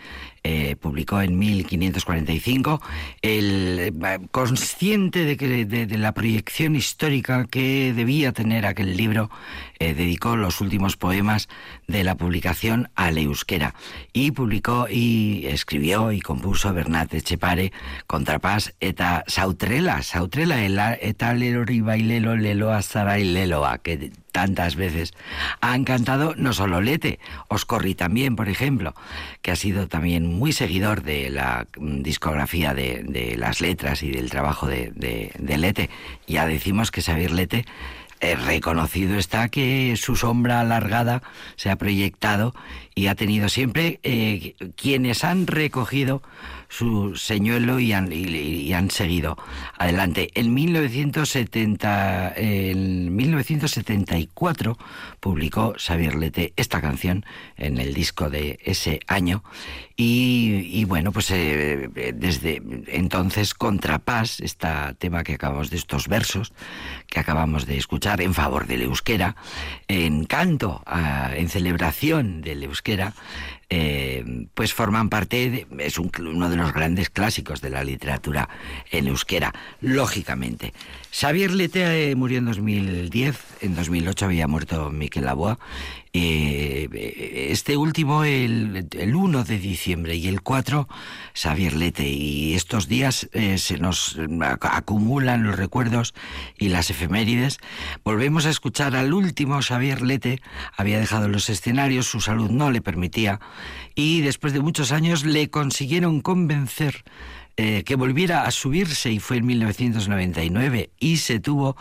eh, 0.48 0.76
publicó 0.76 1.22
en 1.22 1.40
1545, 1.40 2.80
el, 3.24 3.80
eh, 3.80 4.20
consciente 4.30 5.26
de, 5.26 5.38
que, 5.38 5.66
de, 5.66 5.88
de, 5.88 5.98
la 5.98 6.12
proyección 6.12 6.76
histórica 6.76 7.48
que 7.48 7.94
debía 7.94 8.32
tener 8.32 8.68
aquel 8.68 8.96
libro, 8.96 9.32
eh, 9.80 9.94
dedicó 9.94 10.36
los 10.36 10.62
últimos 10.62 10.98
poemas 10.98 11.50
de 11.88 12.04
la 12.04 12.16
publicación 12.16 12.90
al 12.96 13.18
euskera 13.18 13.76
y 14.14 14.32
publicó 14.32 14.88
y 14.90 15.46
escribió 15.48 16.12
y 16.12 16.22
compuso 16.22 16.74
Bernat 16.74 17.14
Etxepare, 17.14 17.72
Contrapaz 18.08 18.74
eta 18.80 19.24
Sautrela, 19.28 20.02
Sautrela 20.02 20.64
eta 20.66 21.34
lerori 21.34 21.82
bailelo 21.82 22.36
leloa 22.36 22.82
zara 22.82 23.18
leloa, 23.18 23.78
que 23.80 24.12
tantas 24.36 24.76
veces 24.76 25.14
han 25.62 25.86
cantado 25.86 26.34
no 26.36 26.52
solo 26.52 26.82
Lete, 26.82 27.20
Oscorri 27.48 27.96
también, 27.96 28.36
por 28.36 28.50
ejemplo, 28.50 28.94
que 29.42 29.52
ha 29.52 29.56
sido 29.56 29.88
también 29.88 30.26
muy 30.28 30.52
seguidor 30.52 31.04
de 31.04 31.30
la 31.30 31.68
discografía 31.80 32.74
de, 32.74 33.36
las 33.38 33.62
letras 33.62 34.04
y 34.04 34.12
del 34.12 34.30
trabajo 34.30 34.68
de, 34.68 34.92
de, 34.94 35.58
Lete. 35.58 35.90
Ya 36.28 36.46
decimos 36.48 36.92
que 36.92 37.02
Xavier 37.02 37.32
Lete 37.32 37.66
reconocido 38.34 39.18
está 39.20 39.50
que 39.50 39.96
su 39.98 40.16
sombra 40.16 40.60
alargada 40.60 41.22
se 41.56 41.70
ha 41.70 41.76
proyectado 41.76 42.56
y 42.96 43.08
ha 43.08 43.16
tenido 43.16 43.50
siempre 43.50 44.00
eh, 44.04 44.56
quienes 44.78 45.26
han 45.26 45.48
recogido 45.48 46.24
su 46.70 47.16
señuelo 47.16 47.80
y 47.80 47.92
han, 47.94 48.12
y, 48.12 48.72
han, 48.74 48.90
seguido 48.90 49.38
adelante. 49.78 50.30
En, 50.34 50.54
1970, 50.54 52.34
en 52.36 53.16
1974 53.16 54.78
publicó 55.20 55.76
Xavier 55.78 56.16
Lete 56.16 56.54
esta 56.56 56.82
canción 56.82 57.26
en 57.58 57.78
el 57.78 57.94
disco 57.94 58.30
de 58.30 58.60
ese 58.64 59.02
año 59.08 59.44
y, 59.98 60.84
bueno, 60.86 61.14
pues 61.14 61.32
eh, 61.32 61.90
desde 62.14 62.62
entonces 62.88 63.54
Contrapás, 63.54 64.42
este 64.42 64.68
tema 64.98 65.24
que 65.24 65.36
acabamos 65.36 65.70
de 65.70 65.78
estos 65.78 66.08
versos 66.10 66.54
que 67.08 67.22
acabamos 67.22 67.66
de 67.66 67.78
escuchar 67.78 68.20
en 68.20 68.34
favor 68.34 68.68
del 68.68 68.82
euskera, 68.82 69.38
en 69.88 70.26
canto, 70.26 70.84
en 71.34 71.48
celebración 71.48 72.42
del 72.42 72.64
euskera, 72.64 72.85
eh, 73.70 74.48
pues 74.54 74.74
forman 74.74 75.10
parte, 75.10 75.50
de, 75.50 75.68
es 75.84 75.98
un, 75.98 76.12
uno 76.20 76.50
de 76.50 76.56
los 76.56 76.72
grandes 76.72 77.10
clásicos 77.10 77.62
de 77.62 77.72
la 77.72 77.84
literatura 77.84 78.48
en 78.92 79.08
euskera, 79.08 79.54
lógicamente. 79.82 80.74
Xavier 81.12 81.52
Lete 81.52 82.12
eh, 82.12 82.16
murió 82.16 82.38
en 82.38 82.46
2010, 82.46 83.38
en 83.62 83.76
2008 83.76 84.26
había 84.26 84.48
muerto 84.48 84.92
Miquel 84.92 85.26
Laboa. 85.26 85.58
Eh, 86.18 87.50
este 87.52 87.76
último, 87.76 88.24
el, 88.24 88.88
el, 88.98 89.16
1 89.16 89.44
de 89.44 89.60
diciembre 89.60 90.16
y 90.16 90.30
el 90.30 90.42
4, 90.42 90.88
Xavier 91.34 91.74
Lete. 91.74 92.08
Y 92.08 92.54
estos 92.54 92.88
días 92.88 93.28
eh, 93.34 93.58
se 93.58 93.78
nos 93.78 94.18
acumulan 94.62 95.44
los 95.44 95.58
recuerdos 95.58 96.14
y 96.58 96.70
las 96.70 96.90
efemérides. 96.90 97.58
Volvemos 98.06 98.46
a 98.46 98.50
escuchar 98.50 98.96
al 98.96 99.14
último 99.14 99.62
Xavier 99.62 100.04
Lete. 100.04 100.42
Había 100.78 101.00
dejado 101.00 101.28
los 101.28 101.50
escenarios, 101.50 102.06
su 102.06 102.22
salud 102.22 102.50
no 102.50 102.72
le 102.72 102.82
permitía. 102.82 103.42
Y 103.94 104.22
después 104.22 104.54
de 104.54 104.62
muchos 104.62 104.94
años 104.94 105.26
le 105.26 105.50
consiguieron 105.50 106.22
convencer 106.22 107.04
eh, 107.58 107.84
que 107.84 107.96
volviera 107.96 108.44
a 108.44 108.52
subirse 108.52 109.12
y 109.12 109.20
fue 109.20 109.38
en 109.38 109.46
1999 109.46 110.90
y 111.00 111.18
se 111.18 111.40
tuvo 111.40 111.78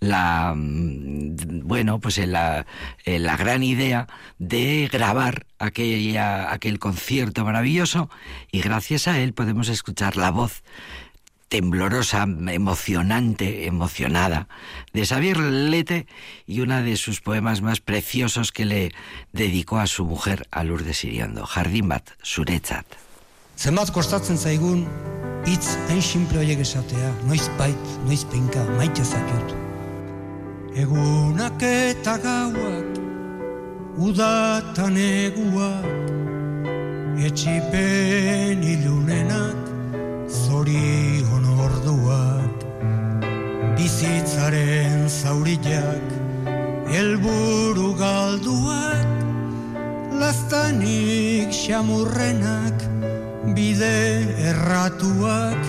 la 0.00 0.54
bueno 0.56 2.00
pues 2.00 2.18
la, 2.18 2.64
la 3.04 3.36
gran 3.36 3.62
idea 3.62 4.06
de 4.38 4.88
grabar 4.90 5.46
aquella, 5.58 6.52
aquel 6.52 6.78
concierto 6.78 7.44
maravilloso 7.44 8.08
y 8.50 8.60
gracias 8.60 9.06
a 9.06 9.18
él 9.20 9.34
podemos 9.34 9.68
escuchar 9.68 10.16
la 10.16 10.30
voz 10.30 10.62
temblorosa, 11.48 12.22
emocionante, 12.22 13.66
emocionada 13.66 14.48
de 14.92 15.06
Xavier 15.06 15.38
Lete 15.38 16.06
y 16.46 16.60
una 16.60 16.82
de 16.82 16.96
sus 16.96 17.20
poemas 17.20 17.62
más 17.62 17.80
preciosos 17.80 18.52
que 18.52 18.64
le 18.64 18.92
dedicó 19.32 19.78
a 19.78 19.86
su 19.86 20.04
mujer, 20.04 20.46
a 20.50 20.64
Lourdes 20.64 20.98
Siriondo, 20.98 21.46
Jardín 21.46 21.88
bat, 21.88 22.10
zuretzat. 22.22 23.07
Zenbat 23.58 23.90
kostatzen 23.90 24.36
zaigun 24.38 24.84
hitz 25.42 25.72
hain 25.88 25.98
simple 25.98 26.38
horiek 26.38 26.60
esatea, 26.62 27.08
noiz 27.26 27.48
bait, 27.58 27.88
noiz 28.06 28.20
penka, 28.30 28.62
maite 28.78 29.02
zakut. 29.02 29.54
Egunak 30.78 31.64
eta 31.66 32.14
gauak, 32.22 33.00
udatan 33.98 34.94
eguak, 35.02 36.12
etxipen 37.26 38.62
ilunenak, 38.62 39.72
zori 40.30 41.18
orduak, 41.58 42.62
bizitzaren 43.74 45.08
zauriak, 45.08 46.14
Elburu 46.88 47.90
galduak 47.98 49.08
Laztanik 50.16 51.52
xamurrenak 51.52 52.97
Bide 53.54 54.24
erratuak 54.50 55.62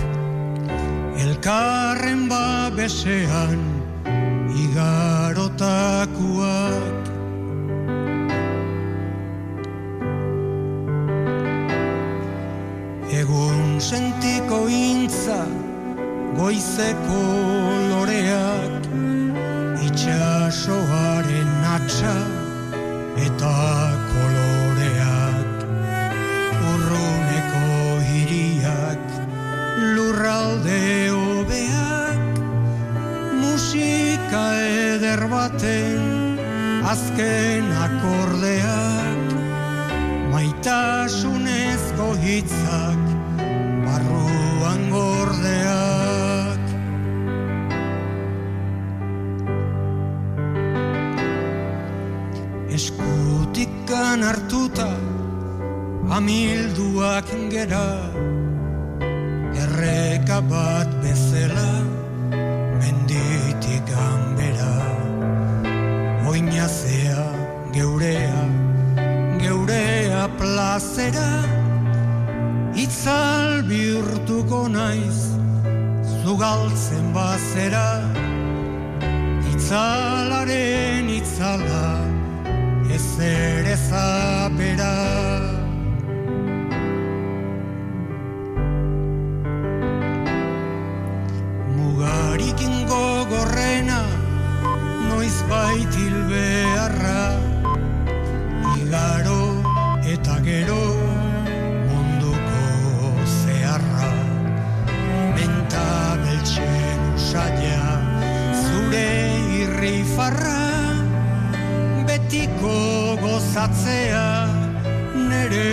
Elkarren 1.19 2.27
babesean 2.29 3.59
Igarotakuak 4.63 6.03
Egun 13.21 13.79
sentiko 13.79 14.67
intza 14.67 15.45
Goizeko 16.39 17.23
loreak 17.91 18.83
Itxasoaren 19.87 21.53
atxa 21.77 22.17
Eta 23.27 23.98
eder 35.19 35.27
baten 35.27 36.39
Azken 36.87 37.65
akordeak 37.85 39.27
Maitasunezko 40.31 42.07
hitzak 42.23 43.03
Barruan 43.83 44.81
gordeak. 44.93 46.63
Eskutikan 52.71 54.23
hartuta 54.23 54.89
Amilduak 56.15 57.27
gera 57.51 57.89
Erreka 59.65 60.39
bat 60.47 60.89
bezala 61.03 61.28
plazera 70.59 71.29
Itzal 72.83 73.63
bihurtuko 73.69 74.59
naiz 74.75 75.19
Zugaltzen 76.19 77.05
bazera. 77.15 77.87
Itzalaren 79.51 81.07
itzala 81.19 81.87
Ez 82.95 83.07
ere 83.29 83.75
zapera. 83.87 84.93
Mugarikin 91.77 92.75
gogorrena 92.91 94.01
Noiz 95.07 95.37
baitil 95.51 96.17
beharra. 96.33 97.21
Igaro 98.75 99.38
eta 100.19 100.35
gero 100.43 100.83
munduko 101.87 102.63
zeharra. 103.39 104.11
Menta 105.35 105.87
beltsen 106.23 106.99
usaila 107.15 107.91
zure 108.63 109.11
irrifarra 109.61 110.63
Betiko 112.07 112.75
gozatzea 113.23 114.29
nere 115.29 115.71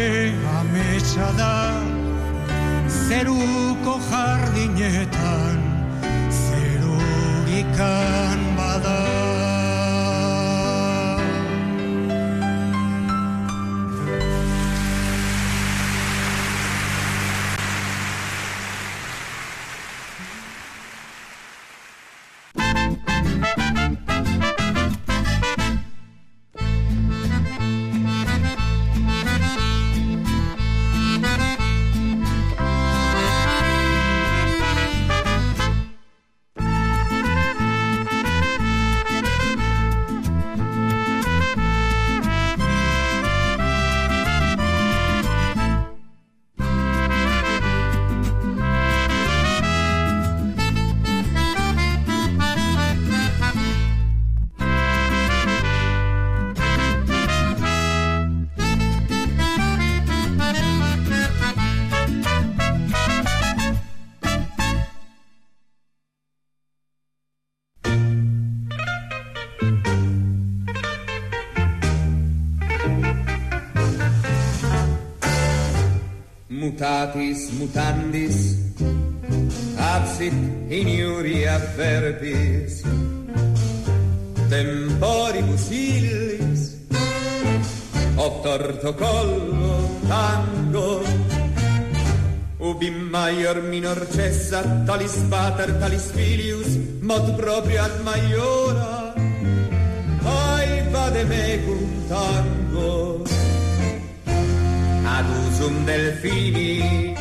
ametsa 0.58 1.28
da. 1.40 1.56
Zeruko 3.06 3.94
jardinetan 4.10 5.58
zerurikan 6.42 7.86
bada 8.58 9.35
mutatis 76.76 77.40
mutandis 77.56 78.38
absit 79.80 80.36
in 80.68 80.88
iuria 80.92 81.56
verbis 81.72 82.84
temporibus 84.52 85.70
illis 85.72 86.76
obtorto 88.20 88.92
collo 88.92 89.88
tango 90.04 91.00
ubi 92.60 92.90
maior 92.90 93.56
minor 93.72 94.04
cessa 94.12 94.60
talis 94.84 95.16
pater 95.32 95.80
talis 95.80 96.12
filius 96.12 96.76
mod 97.00 97.24
proprio 97.40 97.80
ad 97.88 97.96
maiora. 98.04 99.16
Ai 100.28 100.84
vade 100.92 101.24
mecum 101.24 101.82
tango 102.10 103.24
ad 105.06 105.26
usum 105.46 105.84
delfini. 105.86 107.14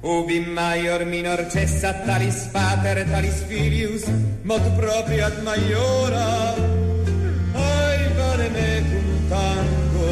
Ubi 0.00 0.38
maior 0.40 1.04
minor 1.04 1.40
cessa 1.52 1.92
talis 2.06 2.48
pater 2.52 3.04
talis 3.10 3.42
filius 3.48 4.04
mod 4.42 4.64
proprio 4.78 5.26
ad 5.26 5.36
maiora. 5.42 6.54
Ai 7.54 8.00
vale 8.16 8.48
mecum 8.56 9.08
tango 9.28 10.10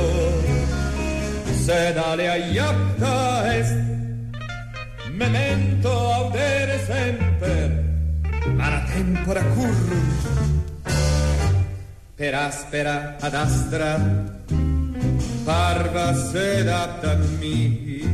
sed 1.65 1.97
alea 1.97 2.37
iacta 2.37 3.17
est 3.59 3.77
memento 5.21 5.91
audere 6.19 6.79
semper 6.87 7.71
mala 8.59 8.81
tempora 8.93 9.43
currunt 9.53 10.23
per 12.15 12.35
aspera 12.35 13.17
ad 13.21 13.35
astra 13.35 13.91
parva 15.49 16.13
sed 16.15 16.69
apta 16.69 17.17
mihi 17.41 18.05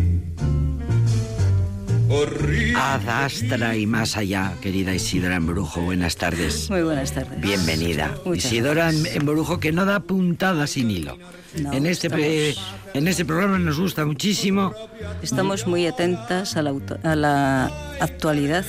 horrible 2.09 2.79
Adastra 2.79 3.77
y 3.77 3.87
más 3.87 4.16
allá, 4.16 4.53
querida 4.62 4.94
Isidora 4.94 5.35
Embrujo, 5.37 5.81
buenas 5.81 6.14
tardes. 6.16 6.70
Muy 6.70 6.83
buenas 6.83 7.11
tardes. 7.12 7.40
Bienvenida. 7.40 8.14
Muchas 8.25 8.44
Isidora 8.53 8.90
Embrujo 8.90 9.59
que 9.59 9.73
no 9.73 9.85
da 9.85 9.99
puntada 10.01 10.68
sin 10.68 10.90
hilo. 10.92 11.18
No, 11.61 11.73
en, 11.73 11.87
este, 11.87 12.07
estamos- 12.07 12.94
en 12.94 13.09
este 13.09 13.25
programa 13.25 13.59
nos 13.59 13.79
gusta 13.81 14.05
muchísimo 14.05 14.73
Estamos 15.23 15.66
muy 15.66 15.87
atentas 15.87 16.57
a 16.57 16.62
la, 16.62 16.70
auto- 16.70 16.99
a 17.03 17.16
la 17.16 17.66
actualidad 18.01 18.64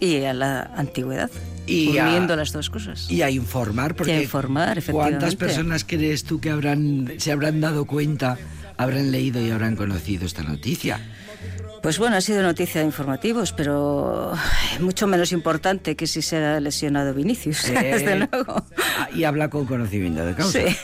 y 0.00 0.24
a 0.24 0.34
la 0.34 0.70
antigüedad, 0.76 1.30
Y 1.66 1.96
a- 1.98 2.36
las 2.36 2.52
dos 2.52 2.68
cosas. 2.70 3.10
y 3.10 3.22
a 3.22 3.30
informar 3.30 3.94
porque 3.94 4.12
Y 4.12 4.16
a 4.16 4.22
informar, 4.22 4.78
efectivamente. 4.78 5.18
¿Cuántas 5.18 5.36
personas 5.36 5.84
crees 5.84 6.24
tú 6.24 6.40
que 6.40 6.50
habrán 6.50 7.12
se 7.18 7.32
habrán 7.32 7.60
dado 7.60 7.84
cuenta, 7.86 8.36
habrán 8.76 9.10
leído 9.10 9.40
y 9.44 9.50
habrán 9.50 9.76
conocido 9.76 10.26
esta 10.26 10.42
noticia? 10.42 11.00
Pues 11.84 11.98
bueno, 11.98 12.16
ha 12.16 12.22
sido 12.22 12.40
noticia 12.40 12.80
de 12.80 12.86
informativos, 12.86 13.52
pero 13.52 14.32
mucho 14.80 15.06
menos 15.06 15.32
importante 15.32 15.96
que 15.96 16.06
si 16.06 16.22
se 16.22 16.38
ha 16.38 16.58
lesionado 16.58 17.12
Vinicius, 17.12 17.62
Eh, 17.68 17.74
desde 17.92 18.16
luego. 18.20 18.64
ah, 18.98 19.08
Y 19.14 19.24
habla 19.24 19.50
con 19.50 19.66
conocimiento 19.66 20.24
de 20.24 20.34
causa. 20.34 20.60
Sí. 20.66 20.76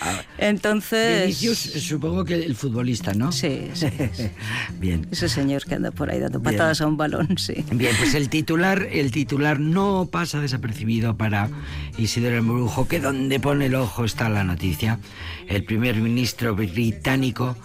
Ah, 0.00 0.22
Entonces, 0.38 1.24
Vinicius, 1.26 1.58
supongo 1.58 2.24
que 2.24 2.36
el 2.42 2.56
futbolista, 2.56 3.12
¿no? 3.12 3.32
Sí, 3.32 3.68
sí, 3.74 3.88
sí. 4.14 4.30
Bien. 4.80 5.06
ese 5.10 5.28
señor 5.28 5.62
que 5.66 5.74
anda 5.74 5.90
por 5.90 6.08
ahí 6.10 6.20
dando 6.20 6.40
Bien. 6.40 6.54
patadas 6.56 6.80
a 6.80 6.86
un 6.86 6.96
balón, 6.96 7.36
sí. 7.36 7.62
Bien, 7.72 7.94
pues 7.98 8.14
el 8.14 8.30
titular, 8.30 8.88
el 8.90 9.10
titular 9.10 9.60
no 9.60 10.08
pasa 10.10 10.40
desapercibido 10.40 11.18
para 11.18 11.50
Isidoro 11.98 12.34
Embrujo, 12.38 12.88
que 12.88 12.98
donde 12.98 13.38
pone 13.40 13.66
el 13.66 13.74
ojo 13.74 14.06
está 14.06 14.30
la 14.30 14.42
noticia. 14.42 15.00
El 15.48 15.64
primer 15.64 15.96
ministro 15.96 16.56
británico 16.56 17.58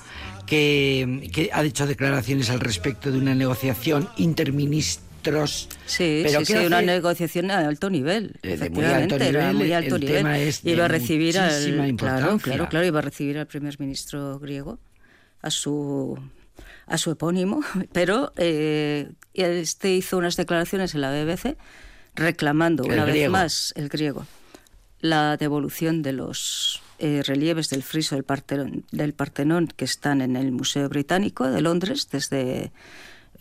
que, 0.51 1.29
que 1.33 1.49
ha 1.53 1.63
hecho 1.63 1.87
declaraciones 1.87 2.49
al 2.49 2.59
respecto 2.59 3.09
de 3.09 3.17
una 3.17 3.33
negociación 3.33 4.09
interministros. 4.17 5.69
Sí, 5.85 6.23
pero 6.25 6.39
sí, 6.43 6.53
sí, 6.53 6.65
una 6.65 6.81
negociación 6.81 7.51
a 7.51 7.59
alto 7.59 7.89
nivel. 7.89 8.35
Eh, 8.43 8.57
de 8.57 8.69
muy 8.69 8.83
alto 8.83 9.15
efectivamente, 9.15 9.29
era 9.29 9.39
nivel, 9.43 9.55
muy 9.55 9.71
alto 9.71 9.95
el 9.95 10.01
nivel. 10.01 10.17
tema 10.17 10.39
es 10.39 10.61
de 10.61 10.71
iba 10.71 10.83
a 10.83 10.87
recibir 10.89 11.39
al, 11.39 11.95
claro, 11.95 12.37
claro, 12.37 12.67
claro, 12.67 12.85
iba 12.85 12.99
a 12.99 13.01
recibir 13.01 13.37
al 13.37 13.47
primer 13.47 13.79
ministro 13.79 14.39
griego, 14.39 14.77
a 15.41 15.51
su 15.51 16.19
a 16.85 16.97
su 16.97 17.11
epónimo, 17.11 17.61
pero 17.93 18.33
eh, 18.35 19.09
este 19.33 19.93
hizo 19.93 20.17
unas 20.17 20.35
declaraciones 20.35 20.93
en 20.95 20.99
la 20.99 21.11
BBC 21.11 21.55
reclamando 22.13 22.83
El 22.83 22.91
una 22.91 23.05
vez 23.05 23.29
más 23.29 23.73
el 23.77 23.87
griego 23.87 24.27
la 24.99 25.35
devolución 25.37 26.01
de 26.03 26.13
los 26.13 26.81
eh, 27.01 27.23
relieves 27.25 27.69
del 27.69 27.83
friso 27.83 28.15
del 28.15 28.23
Partenón, 28.23 28.85
del 28.91 29.13
Partenón 29.13 29.67
que 29.67 29.85
están 29.85 30.21
en 30.21 30.35
el 30.35 30.51
Museo 30.51 30.87
Británico 30.87 31.49
de 31.49 31.61
Londres 31.61 32.07
desde 32.11 32.71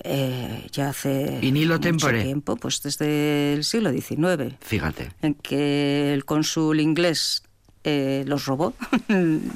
eh, 0.02 0.66
ya 0.72 0.88
hace 0.88 1.40
mucho 1.42 1.80
tempore. 1.80 2.22
tiempo, 2.22 2.56
pues 2.56 2.80
desde 2.82 3.52
el 3.52 3.64
siglo 3.64 3.92
XIX, 3.92 4.54
Fíjate. 4.60 5.12
en 5.20 5.34
que 5.34 6.14
el 6.14 6.24
cónsul 6.24 6.80
inglés 6.80 7.42
eh, 7.84 8.24
los 8.26 8.44
robó 8.46 8.74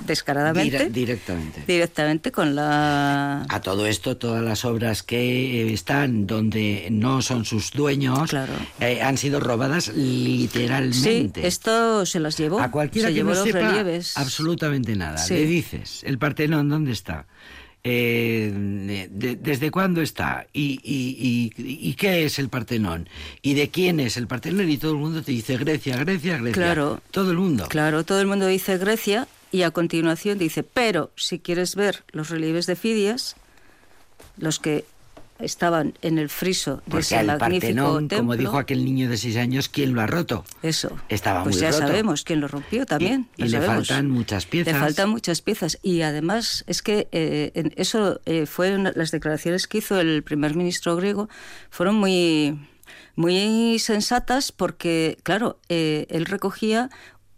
descaradamente, 0.07 0.79
Dire- 0.89 0.91
directamente. 0.93 1.63
directamente 1.67 2.33
con 2.33 2.55
la... 2.55 3.43
A 3.49 3.61
todo 3.61 3.87
esto, 3.87 4.17
todas 4.17 4.43
las 4.43 4.65
obras 4.65 5.03
que 5.03 5.63
eh, 5.63 5.73
están 5.73 6.27
donde 6.27 6.89
no 6.91 7.23
son 7.23 7.45
sus 7.45 7.71
dueños 7.73 8.31
Claro. 8.31 8.53
eh, 8.81 9.03
han 9.03 9.19
sido 9.19 9.41
robadas 9.41 9.85
Sí, 9.85 10.39
literalmente. 10.39 11.47
esto 11.47 12.07
se 12.07 12.21
las 12.21 12.37
llevó. 12.39 12.61
A 12.61 12.71
cualquiera 12.71 13.09
se 13.09 13.13
que 13.15 13.19
llevó 13.21 13.31
no 13.31 13.37
los 13.37 13.45
sepa 13.45 13.59
relieves. 13.61 14.17
absolutamente 14.17 14.97
nada. 14.97 15.19
Sí. 15.19 15.35
Le 15.35 15.47
dices, 15.47 16.03
el 16.05 16.19
Partenón, 16.19 16.69
¿dónde 16.69 16.93
está? 16.93 17.27
Eh, 17.87 18.51
de- 19.11 19.37
¿Desde 19.37 19.71
cuándo 19.71 20.01
está? 20.01 20.47
¿Y, 20.55 20.81
y, 20.83 21.53
y, 21.59 21.89
y 21.91 21.95
qué 21.95 22.25
es 22.25 22.39
el 22.39 22.49
Partenón? 22.49 23.11
¿Y 23.43 23.53
de 23.55 23.69
quién 23.69 24.01
es 24.01 24.17
el 24.17 24.27
Partenón? 24.27 24.71
Y 24.71 24.79
todo 24.79 24.93
el 24.93 24.97
mundo 24.99 25.23
te 25.23 25.33
dice 25.33 25.59
Grecia, 25.59 25.99
Grecia, 25.99 26.39
Grecia. 26.39 26.53
Claro. 26.55 27.03
Todo 27.11 27.31
el 27.31 27.37
mundo. 27.37 27.67
Claro, 27.69 28.03
todo 28.05 28.21
el 28.23 28.27
mundo 28.27 28.47
dice 28.47 28.79
Grecia 28.79 29.29
y 29.53 29.63
a 29.63 29.71
continuación 29.71 30.39
dice, 30.39 30.63
pero 30.63 31.13
si 31.15 31.39
quieres 31.39 31.77
ver 31.77 32.05
los 32.13 32.31
relieves 32.31 32.67
de 32.67 32.75
Fidias, 32.77 33.37
los 34.39 34.59
que 34.59 34.87
estaban 35.39 35.95
en 36.03 36.19
el 36.19 36.29
friso 36.29 36.77
de 36.77 36.83
Porque 36.91 36.99
ese 37.01 37.25
magnífico 37.25 37.61
Partenón, 37.61 38.09
templo, 38.09 38.19
como 38.19 38.37
dijo 38.37 38.59
aquel 38.59 38.85
niño 38.85 39.09
de 39.09 39.17
seis 39.17 39.37
años, 39.37 39.69
¿quién 39.69 39.93
lo 39.95 40.01
ha 40.01 40.07
roto? 40.07 40.45
Eso. 40.63 40.97
Estaba 41.09 41.43
pues 41.43 41.57
muy 41.57 41.63
ya 41.63 41.71
roto. 41.73 41.87
sabemos 41.87 42.25
quién 42.25 42.41
lo 42.41 42.49
rompió 42.49 42.87
también. 42.87 43.29
Y- 43.37 43.43
le 43.45 43.51
sabemos. 43.51 43.89
faltan 43.89 44.11
muchas 44.11 44.47
piezas. 44.47 44.73
Le 44.75 44.79
faltan 44.81 45.11
muchas 45.11 45.43
piezas. 45.43 45.79
Y 45.83 46.03
además 46.03 46.65
es 46.67 46.83
que 46.83 47.09
eh, 47.13 47.51
en- 47.55 47.73
eso 47.77 48.21
eh, 48.27 48.47
fue 48.47 48.75
una- 48.75 48.93
las 48.95 49.11
declaraciones 49.11 49.67
que 49.67 49.79
hizo 49.79 50.01
el 50.01 50.23
primer 50.23 50.55
ministro 50.55 50.97
griego 50.97 51.29
fueron 51.71 51.97
muy 51.97 52.59
muy 53.17 53.79
sensatas 53.79 54.51
porque 54.53 55.19
claro 55.23 55.59
eh, 55.69 56.07
él 56.11 56.27
recogía 56.27 56.91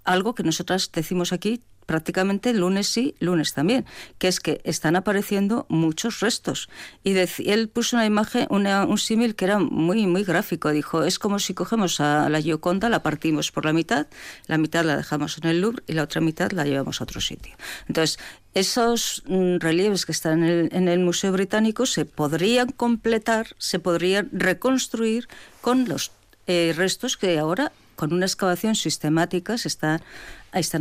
algo 0.04 0.34
que 0.34 0.42
nosotras 0.42 0.90
decimos 0.92 1.32
aquí 1.32 1.62
prácticamente 1.86 2.52
lunes 2.52 2.88
sí, 2.88 3.14
lunes 3.20 3.54
también, 3.54 3.86
que 4.18 4.28
es 4.28 4.40
que 4.40 4.60
están 4.64 4.96
apareciendo 4.96 5.66
muchos 5.68 6.20
restos. 6.20 6.68
Y 7.04 7.14
dec- 7.14 7.42
él 7.46 7.68
puso 7.68 7.96
una 7.96 8.06
imagen, 8.06 8.46
una- 8.50 8.84
un 8.84 8.98
símil 8.98 9.34
que 9.36 9.44
era 9.46 9.58
muy, 9.58 10.06
muy 10.06 10.24
gráfico. 10.24 10.70
Dijo, 10.72 11.04
es 11.04 11.18
como 11.18 11.38
si 11.38 11.54
cogemos 11.54 12.00
a 12.00 12.28
la 12.28 12.40
Gioconda, 12.40 12.88
la 12.88 13.02
partimos 13.02 13.52
por 13.52 13.64
la 13.64 13.72
mitad, 13.72 14.06
la 14.46 14.58
mitad 14.58 14.84
la 14.84 14.96
dejamos 14.96 15.38
en 15.38 15.48
el 15.48 15.60
Louvre 15.60 15.82
y 15.86 15.92
la 15.92 16.02
otra 16.02 16.20
mitad 16.20 16.50
la 16.52 16.64
llevamos 16.64 17.00
a 17.00 17.04
otro 17.04 17.20
sitio. 17.20 17.54
Entonces, 17.88 18.18
esos 18.54 19.22
mm, 19.26 19.56
relieves 19.58 20.06
que 20.06 20.12
están 20.12 20.42
en 20.42 20.48
el, 20.48 20.68
en 20.72 20.88
el 20.88 20.98
Museo 21.00 21.30
Británico 21.32 21.86
se 21.86 22.04
podrían 22.04 22.72
completar, 22.72 23.48
se 23.58 23.78
podrían 23.78 24.28
reconstruir 24.32 25.28
con 25.60 25.86
los 25.88 26.10
eh, 26.46 26.72
restos 26.76 27.16
que 27.16 27.38
ahora 27.38 27.72
con 27.96 28.12
una 28.12 28.26
excavación 28.26 28.74
sistemática 28.74 29.58
se 29.58 29.68
están, 29.68 30.02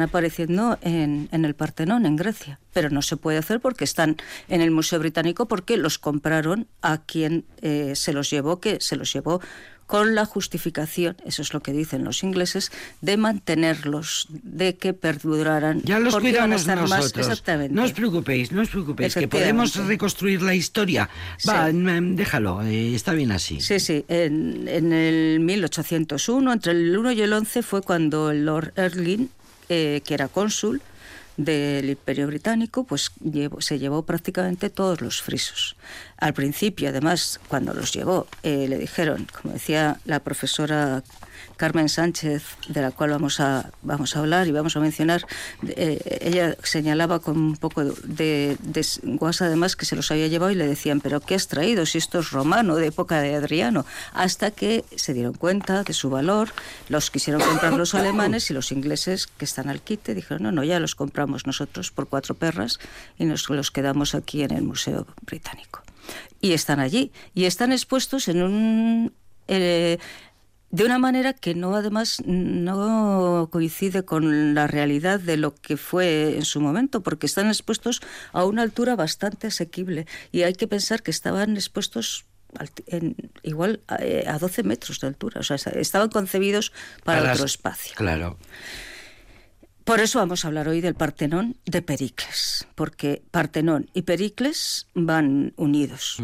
apareciendo 0.02 0.78
en, 0.82 1.30
en 1.32 1.46
el 1.46 1.56
Partenón, 1.56 2.06
en 2.06 2.16
Grecia. 2.16 2.60
Pero 2.74 2.90
no 2.90 3.02
se 3.02 3.18
puede 3.18 3.38
hacer 3.38 3.60
porque 3.60 3.84
están 3.84 4.18
en 4.48 4.62
el 4.62 4.72
Museo 4.72 5.00
Británico 5.00 5.48
porque 5.48 5.78
los 5.78 5.98
compraron 5.98 6.68
a 6.82 7.00
quien 7.00 7.46
eh, 7.62 7.94
se 7.96 8.14
los 8.14 8.30
llevó, 8.30 8.60
que 8.60 8.80
se 8.82 8.96
los 8.96 9.12
llevó 9.12 9.42
con 9.86 10.16
la 10.16 10.26
justificación, 10.26 11.16
eso 11.26 11.42
es 11.44 11.54
lo 11.54 11.62
que 11.62 11.72
dicen 11.72 12.04
los 12.04 12.24
ingleses, 12.24 12.72
de 13.02 13.18
mantenerlos, 13.18 14.28
de 14.30 14.76
que 14.78 14.94
perduraran. 14.94 15.82
Ya 15.84 16.00
los 16.00 16.16
cuidamos 16.18 16.62
estar 16.62 16.80
más- 16.82 16.90
nosotros. 16.90 17.28
exactamente. 17.28 17.74
No 17.76 17.84
os 17.84 17.94
preocupéis, 17.94 18.52
no 18.52 18.62
os 18.62 18.70
preocupéis, 18.70 19.14
que 19.14 19.28
podemos 19.28 19.76
reconstruir 19.76 20.42
la 20.42 20.56
historia. 20.56 21.10
Va, 21.48 21.72
mm, 21.72 22.16
déjalo, 22.16 22.64
eh, 22.64 22.96
está 22.96 23.14
bien 23.14 23.32
así. 23.32 23.62
Sí, 23.62 23.80
sí. 23.80 24.04
En, 24.08 24.68
en 24.68 24.92
el 24.92 25.40
1801, 25.40 26.54
entre 26.54 26.72
el 26.72 26.98
1 26.98 27.12
y 27.12 27.22
el 27.22 27.32
11, 27.34 27.62
fue 27.62 27.82
cuando 27.82 28.32
el 28.32 28.46
Lord 28.46 28.74
Erling, 28.76 29.30
eh, 29.70 30.02
que 30.06 30.14
era 30.14 30.28
cónsul 30.28 30.82
del 31.38 31.90
Imperio 31.90 32.28
Británico, 32.28 32.84
pues 32.86 33.12
llevó- 33.22 33.62
se 33.62 33.78
llevó 33.80 34.04
prácticamente 34.06 34.70
todos 34.70 35.02
los 35.02 35.22
frisos. 35.22 35.76
Al 36.18 36.34
principio, 36.34 36.90
además, 36.90 37.40
cuando 37.48 37.74
los 37.74 37.92
llevó, 37.94 38.28
eh, 38.44 38.68
le 38.70 38.78
dijeron, 38.78 39.28
como 39.42 39.54
decía 39.54 40.00
la 40.06 40.20
profesora 40.22 41.04
Carmen 41.58 41.90
Sánchez, 41.90 42.44
de 42.68 42.82
la 42.82 42.92
cual 42.92 43.12
vamos 43.12 43.40
a, 43.40 43.72
vamos 43.82 44.16
a 44.16 44.20
hablar 44.20 44.48
y 44.48 44.52
vamos 44.52 44.76
a 44.76 44.80
mencionar, 44.80 45.26
eh, 45.68 46.20
ella 46.22 46.56
señalaba 46.64 47.20
con 47.20 47.38
un 47.38 47.58
poco 47.58 47.84
de 47.84 48.58
desguas 48.62 49.42
además 49.42 49.76
que 49.76 49.86
se 49.86 49.96
los 49.96 50.12
había 50.12 50.28
llevado 50.28 50.52
y 50.52 50.56
le 50.56 50.68
decían, 50.68 51.02
pero 51.02 51.20
¿qué 51.20 51.36
has 51.36 51.48
traído 51.48 51.86
si 51.86 51.98
esto 51.98 52.20
es 52.20 52.32
romano, 52.32 52.76
de 52.76 52.88
época 52.88 53.22
de 53.22 53.36
Adriano? 53.36 53.86
Hasta 54.14 54.52
que 54.52 54.84
se 54.96 55.14
dieron 55.14 55.34
cuenta 55.34 55.84
de 55.84 55.94
su 55.94 56.10
valor, 56.10 56.50
los 56.90 57.12
quisieron 57.12 57.42
comprar 57.42 57.74
los 57.74 57.96
alemanes 57.96 58.50
y 58.50 58.54
los 58.54 58.72
ingleses 58.72 59.28
que 59.28 59.46
están 59.46 59.70
al 59.70 59.82
quite 59.82 60.14
dijeron, 60.14 60.44
no, 60.44 60.52
no, 60.52 60.64
ya 60.64 60.80
los 60.80 60.96
compramos 60.96 61.46
nosotros 61.46 61.92
por 61.92 62.08
cuatro 62.08 62.36
perras 62.36 62.80
y 63.18 63.26
nos 63.26 63.50
los 63.50 63.72
quedamos 63.72 64.16
aquí 64.16 64.44
en 64.44 64.52
el 64.52 64.64
Museo 64.64 65.08
Británico. 65.26 65.82
Y 66.42 66.54
están 66.54 66.80
allí, 66.80 67.12
y 67.34 67.46
están 67.46 67.72
expuestos 67.72 68.28
en 68.28 68.44
un... 68.44 69.14
eh, 69.48 69.98
de 70.72 70.84
una 70.84 71.00
manera 71.00 71.34
que 71.34 71.56
no 71.56 71.76
además 71.76 72.22
no 72.26 73.50
coincide 73.52 74.04
con 74.04 74.54
la 74.56 74.68
realidad 74.68 75.20
de 75.20 75.38
lo 75.38 75.56
que 75.56 75.78
fue 75.78 76.36
en 76.36 76.44
su 76.46 76.60
momento, 76.60 77.02
porque 77.02 77.26
están 77.28 77.48
expuestos 77.48 78.02
a 78.34 78.44
una 78.46 78.62
altura 78.62 78.96
bastante 78.96 79.48
asequible 79.48 80.06
y 80.32 80.42
hay 80.44 80.54
que 80.54 80.68
pensar 80.68 81.02
que 81.02 81.12
estaban 81.12 81.56
expuestos 81.56 82.26
en- 82.88 83.16
igual 83.44 83.82
a, 83.88 83.98
eh, 84.04 84.26
a 84.28 84.38
12 84.40 84.64
metros 84.64 85.00
de 85.02 85.08
altura, 85.08 85.42
o 85.42 85.44
sea, 85.44 85.58
estaban 85.74 86.10
concebidos 86.10 86.72
para 87.04 87.20
Para 87.20 87.34
otro 87.34 87.44
las- 87.46 87.52
espacio. 87.52 87.94
Claro. 87.96 88.38
Por 89.84 90.00
eso 90.00 90.18
vamos 90.20 90.44
a 90.44 90.48
hablar 90.48 90.68
hoy 90.68 90.82
del 90.82 90.96
Partenón 90.96 91.58
de 91.66 91.82
Pericles, 91.84 92.68
porque 92.74 93.22
Partenón 93.30 93.90
y 93.94 94.02
Pericles 94.02 94.88
van 94.96 95.54
unidos. 95.58 96.18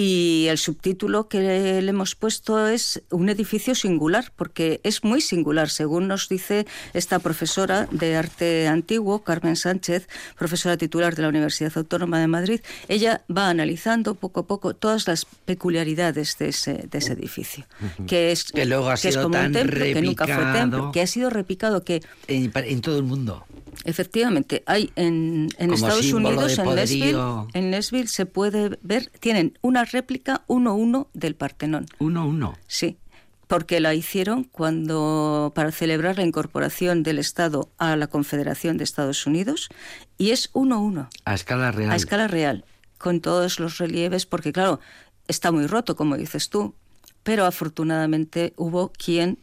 Y 0.00 0.46
el 0.46 0.58
subtítulo 0.58 1.26
que 1.26 1.40
le 1.82 1.88
hemos 1.90 2.14
puesto 2.14 2.68
es 2.68 3.02
un 3.10 3.28
edificio 3.30 3.74
singular, 3.74 4.30
porque 4.36 4.80
es 4.84 5.02
muy 5.02 5.20
singular, 5.20 5.70
según 5.70 6.06
nos 6.06 6.28
dice 6.28 6.68
esta 6.94 7.18
profesora 7.18 7.88
de 7.90 8.14
arte 8.14 8.68
antiguo, 8.68 9.24
Carmen 9.24 9.56
Sánchez, 9.56 10.06
profesora 10.38 10.76
titular 10.76 11.16
de 11.16 11.22
la 11.22 11.28
Universidad 11.30 11.72
Autónoma 11.74 12.20
de 12.20 12.28
Madrid. 12.28 12.60
Ella 12.86 13.22
va 13.28 13.48
analizando 13.48 14.14
poco 14.14 14.38
a 14.38 14.46
poco 14.46 14.72
todas 14.72 15.08
las 15.08 15.24
peculiaridades 15.24 16.38
de 16.38 16.50
ese, 16.50 16.74
de 16.88 16.98
ese 16.98 17.14
edificio, 17.14 17.66
que 18.06 18.30
es, 18.30 18.44
Que 18.52 18.66
luego 18.66 18.90
ha 18.90 18.94
es 18.94 19.00
sido 19.00 19.24
como 19.24 19.36
un 19.40 19.50
templo, 19.50 19.80
que 19.80 20.00
nunca 20.00 20.26
fue 20.26 20.52
templo, 20.52 20.92
que 20.92 21.00
ha 21.00 21.08
sido 21.08 21.28
repicado, 21.28 21.82
que 21.82 22.02
En, 22.28 22.52
en 22.54 22.80
todo 22.82 22.98
el 22.98 23.02
mundo. 23.02 23.44
Efectivamente, 23.88 24.62
hay 24.66 24.92
en, 24.96 25.48
en 25.56 25.72
Estados 25.72 26.12
Unidos, 26.12 26.58
en 26.58 26.74
Nashville, 26.74 27.18
en 27.54 27.70
Nashville 27.70 28.06
se 28.06 28.26
puede 28.26 28.78
ver, 28.82 29.10
tienen 29.18 29.58
una 29.62 29.84
réplica 29.86 30.44
1-1 30.46 31.06
del 31.14 31.34
Partenón. 31.34 31.86
Uno, 31.98 32.26
uno. 32.26 32.54
Sí, 32.66 32.98
porque 33.46 33.80
la 33.80 33.94
hicieron 33.94 34.44
cuando 34.44 35.52
para 35.54 35.72
celebrar 35.72 36.18
la 36.18 36.24
incorporación 36.24 37.02
del 37.02 37.18
Estado 37.18 37.70
a 37.78 37.96
la 37.96 38.08
Confederación 38.08 38.76
de 38.76 38.84
Estados 38.84 39.26
Unidos 39.26 39.70
y 40.18 40.32
es 40.32 40.52
1-1 40.52 41.08
A 41.24 41.34
escala 41.34 41.72
real. 41.72 41.90
a 41.90 41.96
escala 41.96 42.28
real. 42.28 42.66
con 42.98 43.20
todos 43.22 43.58
los 43.58 43.78
relieves, 43.78 44.26
porque 44.26 44.52
claro, 44.52 44.80
está 45.28 45.50
muy 45.50 45.66
roto, 45.66 45.96
como 45.96 46.18
dices 46.18 46.50
tú, 46.50 46.74
pero 47.22 47.46
afortunadamente 47.46 48.52
hubo 48.56 48.92
quien 48.92 49.38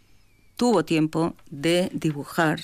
tuvo 0.55 0.85
tiempo 0.85 1.35
de 1.49 1.89
dibujar 1.93 2.59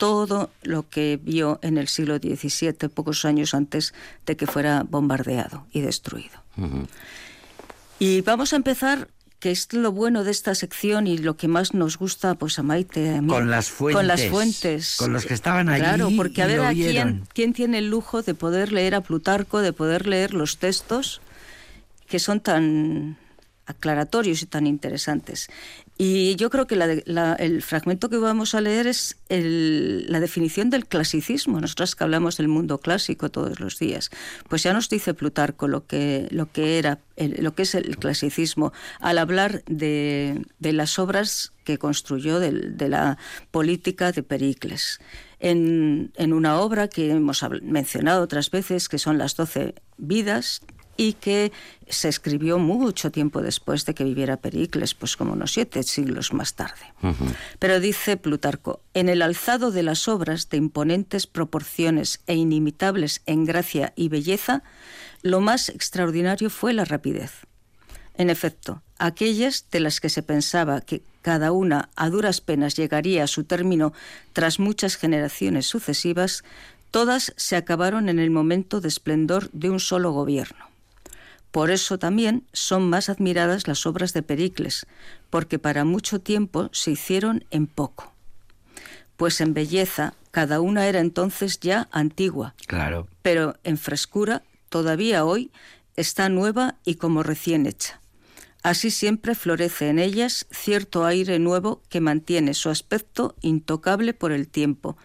todo 0.00 0.48
lo 0.62 0.88
que 0.88 1.20
vio 1.22 1.58
en 1.62 1.76
el 1.76 1.86
siglo 1.86 2.16
XVII, 2.16 2.88
pocos 2.88 3.26
años 3.26 3.52
antes 3.52 3.92
de 4.24 4.34
que 4.34 4.46
fuera 4.46 4.82
bombardeado 4.88 5.66
y 5.72 5.82
destruido. 5.82 6.42
Y 7.98 8.22
vamos 8.22 8.54
a 8.54 8.56
empezar 8.56 9.08
que 9.40 9.50
es 9.50 9.72
lo 9.74 9.92
bueno 9.92 10.24
de 10.24 10.30
esta 10.30 10.54
sección 10.54 11.06
y 11.06 11.18
lo 11.18 11.36
que 11.36 11.48
más 11.48 11.74
nos 11.74 11.98
gusta 11.98 12.34
pues 12.34 12.58
a 12.58 12.62
Maite 12.62 13.16
a 13.16 13.20
mí, 13.22 13.28
con 13.28 13.50
las 13.50 13.70
fuentes 13.70 13.96
con 13.96 14.06
las 14.06 14.24
fuentes 14.26 14.96
con 14.98 15.12
los 15.14 15.24
que 15.24 15.32
estaban 15.32 15.70
allí 15.70 15.80
claro 15.80 16.10
porque 16.14 16.42
a 16.42 16.46
ver 16.46 16.60
a 16.60 16.72
quién, 16.74 17.24
quién 17.32 17.54
tiene 17.54 17.78
el 17.78 17.88
lujo 17.88 18.20
de 18.20 18.34
poder 18.34 18.70
leer 18.70 18.94
a 18.94 19.00
Plutarco 19.00 19.60
de 19.60 19.72
poder 19.72 20.06
leer 20.06 20.34
los 20.34 20.58
textos 20.58 21.22
que 22.06 22.18
son 22.18 22.40
tan 22.40 23.16
aclaratorios 23.70 24.42
y 24.42 24.46
tan 24.46 24.66
interesantes. 24.66 25.48
Y 26.02 26.34
yo 26.36 26.48
creo 26.48 26.66
que 26.66 26.76
el 26.76 27.60
fragmento 27.60 28.08
que 28.08 28.16
vamos 28.16 28.54
a 28.54 28.62
leer 28.62 28.86
es 28.86 29.18
la 29.28 30.18
definición 30.18 30.70
del 30.70 30.86
clasicismo. 30.86 31.60
Nosotras 31.60 31.94
que 31.94 32.02
hablamos 32.02 32.38
del 32.38 32.48
mundo 32.48 32.78
clásico 32.78 33.30
todos 33.30 33.60
los 33.60 33.78
días, 33.78 34.08
pues 34.48 34.62
ya 34.62 34.72
nos 34.72 34.88
dice 34.88 35.12
Plutarco 35.12 35.68
lo 35.68 35.86
que, 35.86 36.26
lo 36.30 36.50
que 36.50 36.78
era, 36.78 37.00
lo 37.18 37.54
que 37.54 37.64
es 37.64 37.74
el 37.74 37.98
clasicismo 37.98 38.72
al 38.98 39.18
hablar 39.18 39.62
de, 39.66 40.46
las 40.58 40.98
obras 40.98 41.52
que 41.64 41.76
construyó 41.76 42.40
de, 42.40 42.88
la 42.88 43.18
política 43.50 44.10
de 44.10 44.22
Pericles. 44.22 45.00
En, 45.38 46.12
en, 46.16 46.32
una 46.32 46.60
obra 46.60 46.88
que 46.88 47.10
hemos 47.10 47.44
mencionado 47.60 48.22
otras 48.22 48.50
veces, 48.50 48.88
que 48.88 48.96
son 48.96 49.18
las 49.18 49.36
doce 49.36 49.74
vidas 49.98 50.62
y 51.00 51.14
que 51.14 51.50
se 51.88 52.10
escribió 52.10 52.58
mucho 52.58 53.10
tiempo 53.10 53.40
después 53.40 53.86
de 53.86 53.94
que 53.94 54.04
viviera 54.04 54.36
Pericles, 54.36 54.92
pues 54.92 55.16
como 55.16 55.32
unos 55.32 55.52
siete 55.52 55.82
siglos 55.82 56.34
más 56.34 56.52
tarde. 56.52 56.92
Pero 57.58 57.80
dice 57.80 58.18
Plutarco, 58.18 58.82
en 58.92 59.08
el 59.08 59.22
alzado 59.22 59.70
de 59.70 59.82
las 59.82 60.08
obras 60.08 60.50
de 60.50 60.58
imponentes 60.58 61.26
proporciones 61.26 62.20
e 62.26 62.34
inimitables 62.34 63.22
en 63.24 63.46
gracia 63.46 63.94
y 63.96 64.10
belleza, 64.10 64.62
lo 65.22 65.40
más 65.40 65.70
extraordinario 65.70 66.50
fue 66.50 66.74
la 66.74 66.84
rapidez. 66.84 67.46
En 68.18 68.28
efecto, 68.28 68.82
aquellas 68.98 69.64
de 69.70 69.80
las 69.80 70.00
que 70.00 70.10
se 70.10 70.22
pensaba 70.22 70.82
que 70.82 71.00
cada 71.22 71.50
una 71.50 71.88
a 71.96 72.10
duras 72.10 72.42
penas 72.42 72.76
llegaría 72.76 73.24
a 73.24 73.26
su 73.26 73.44
término 73.44 73.94
tras 74.34 74.58
muchas 74.58 74.96
generaciones 74.96 75.64
sucesivas, 75.66 76.44
todas 76.90 77.32
se 77.38 77.56
acabaron 77.56 78.10
en 78.10 78.18
el 78.18 78.28
momento 78.28 78.82
de 78.82 78.88
esplendor 78.88 79.48
de 79.52 79.70
un 79.70 79.80
solo 79.80 80.12
gobierno. 80.12 80.69
Por 81.50 81.70
eso 81.70 81.98
también 81.98 82.46
son 82.52 82.88
más 82.88 83.08
admiradas 83.08 83.66
las 83.66 83.86
obras 83.86 84.12
de 84.12 84.22
Pericles, 84.22 84.86
porque 85.30 85.58
para 85.58 85.84
mucho 85.84 86.20
tiempo 86.20 86.68
se 86.72 86.92
hicieron 86.92 87.44
en 87.50 87.66
poco. 87.66 88.12
Pues 89.16 89.40
en 89.40 89.52
belleza 89.52 90.14
cada 90.30 90.60
una 90.60 90.86
era 90.86 91.00
entonces 91.00 91.58
ya 91.60 91.88
antigua. 91.90 92.54
Claro. 92.66 93.08
Pero 93.22 93.56
en 93.64 93.78
frescura 93.78 94.42
todavía 94.68 95.24
hoy 95.24 95.50
está 95.96 96.28
nueva 96.28 96.76
y 96.84 96.94
como 96.94 97.22
recién 97.22 97.66
hecha. 97.66 98.00
Así 98.62 98.90
siempre 98.90 99.34
florece 99.34 99.88
en 99.88 99.98
ellas 99.98 100.46
cierto 100.50 101.06
aire 101.06 101.38
nuevo 101.38 101.82
que 101.88 102.00
mantiene 102.00 102.54
su 102.54 102.68
aspecto 102.68 103.34
intocable 103.40 104.12
por 104.12 104.32
el 104.32 104.48
tiempo, 104.48 104.96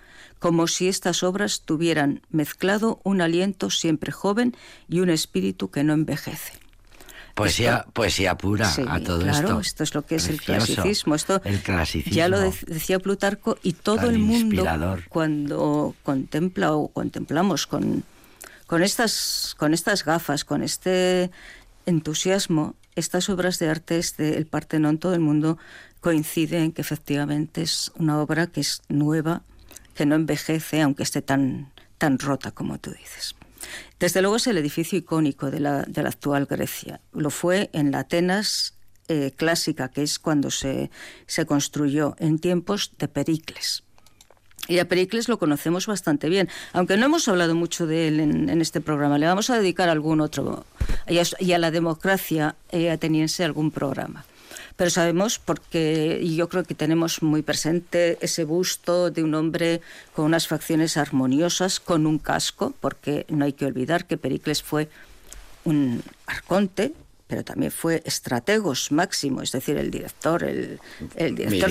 como 0.45 0.67
si 0.67 0.87
estas 0.87 1.23
obras 1.23 1.61
tuvieran 1.61 2.21
mezclado 2.29 2.99
un 3.01 3.19
aliento 3.19 3.71
siempre 3.71 4.11
joven 4.11 4.55
y 4.87 4.99
un 4.99 5.09
espíritu 5.09 5.71
que 5.71 5.83
no 5.83 5.93
envejece. 5.93 6.53
Poesía, 7.33 7.87
poesía 7.93 8.37
pura 8.37 8.71
a 8.87 8.99
todo 8.99 9.21
claro, 9.21 9.47
esto. 9.47 9.59
esto 9.59 9.83
es 9.83 9.95
lo 9.95 10.05
que 10.05 10.17
es 10.17 10.29
el 10.29 10.39
clasicismo. 10.39 11.15
Esto 11.15 11.41
el 11.45 11.61
clasicismo. 11.61 12.15
Ya 12.15 12.27
lo 12.27 12.39
decía 12.39 12.99
Plutarco 12.99 13.57
y 13.63 13.73
todo 13.73 14.07
el 14.07 14.19
mundo 14.19 14.63
cuando 15.09 15.95
contempla 16.03 16.73
o 16.73 16.89
contemplamos 16.89 17.65
con, 17.65 18.03
con, 18.67 18.83
estas, 18.83 19.55
con 19.57 19.73
estas 19.73 20.05
gafas, 20.05 20.45
con 20.45 20.61
este 20.61 21.31
entusiasmo, 21.87 22.75
estas 22.95 23.29
obras 23.29 23.57
de 23.57 23.69
arte 23.69 23.99
del 24.19 24.45
Partenón, 24.45 24.99
todo 24.99 25.15
el 25.15 25.21
mundo 25.21 25.57
coincide 26.01 26.63
en 26.63 26.71
que 26.71 26.83
efectivamente 26.83 27.63
es 27.63 27.91
una 27.95 28.21
obra 28.21 28.45
que 28.45 28.61
es 28.61 28.83
nueva, 28.89 29.41
que 29.95 30.05
no 30.05 30.15
envejece, 30.15 30.81
aunque 30.81 31.03
esté 31.03 31.21
tan, 31.21 31.71
tan 31.97 32.19
rota 32.19 32.51
como 32.51 32.77
tú 32.77 32.91
dices. 32.91 33.35
Desde 33.99 34.21
luego 34.21 34.35
es 34.35 34.47
el 34.47 34.57
edificio 34.57 34.99
icónico 34.99 35.49
de 35.49 35.59
la, 35.59 35.83
de 35.83 36.03
la 36.03 36.09
actual 36.09 36.45
Grecia. 36.45 37.01
Lo 37.13 37.29
fue 37.29 37.69
en 37.73 37.91
la 37.91 37.99
Atenas 37.99 38.75
eh, 39.07 39.31
clásica, 39.35 39.89
que 39.89 40.03
es 40.03 40.19
cuando 40.19 40.51
se, 40.51 40.91
se 41.25 41.45
construyó 41.45 42.15
en 42.19 42.39
tiempos 42.39 42.91
de 42.99 43.07
Pericles. 43.07 43.83
Y 44.67 44.79
a 44.79 44.87
Pericles 44.87 45.29
lo 45.29 45.37
conocemos 45.37 45.85
bastante 45.85 46.27
bien, 46.27 46.49
aunque 46.73 46.97
no 46.97 47.05
hemos 47.05 47.27
hablado 47.27 47.53
mucho 47.55 47.85
de 47.85 48.07
él 48.07 48.19
en, 48.19 48.61
este 48.61 48.81
programa. 48.81 49.19
Le 49.19 49.27
vamos 49.27 49.51
a 49.51 49.59
dedicar 49.59 49.89
algún 49.89 50.21
otro, 50.21 50.65
y 51.07 51.51
a, 51.51 51.57
la 51.59 51.69
democracia 51.69 52.55
eh, 52.71 52.89
ateniense 52.89 53.43
algún 53.43 53.69
programa 53.69 54.25
pero 54.75 54.89
sabemos 54.89 55.39
porque, 55.39 56.19
y 56.21 56.35
yo 56.35 56.49
creo 56.49 56.63
que 56.63 56.75
tenemos 56.75 57.21
muy 57.21 57.41
presente 57.41 58.17
ese 58.21 58.43
busto 58.43 59.09
de 59.09 59.23
un 59.23 59.33
hombre 59.33 59.81
con 60.13 60.25
unas 60.25 60.47
facciones 60.47 60.97
armoniosas, 60.97 61.79
con 61.79 62.05
un 62.05 62.19
casco, 62.19 62.73
porque 62.81 63.25
no 63.29 63.45
hay 63.45 63.53
que 63.53 63.65
olvidar 63.65 64.05
que 64.05 64.17
Pericles 64.17 64.61
fue 64.63 64.89
un 65.63 66.03
arconte, 66.27 66.93
pero 67.27 67.43
también 67.43 67.71
fue 67.71 68.03
estrategos 68.05 68.91
máximo, 68.91 69.41
es 69.41 69.51
decir, 69.51 69.77
el 69.77 69.89
director, 69.89 70.43
el, 70.43 70.79
director 71.17 71.69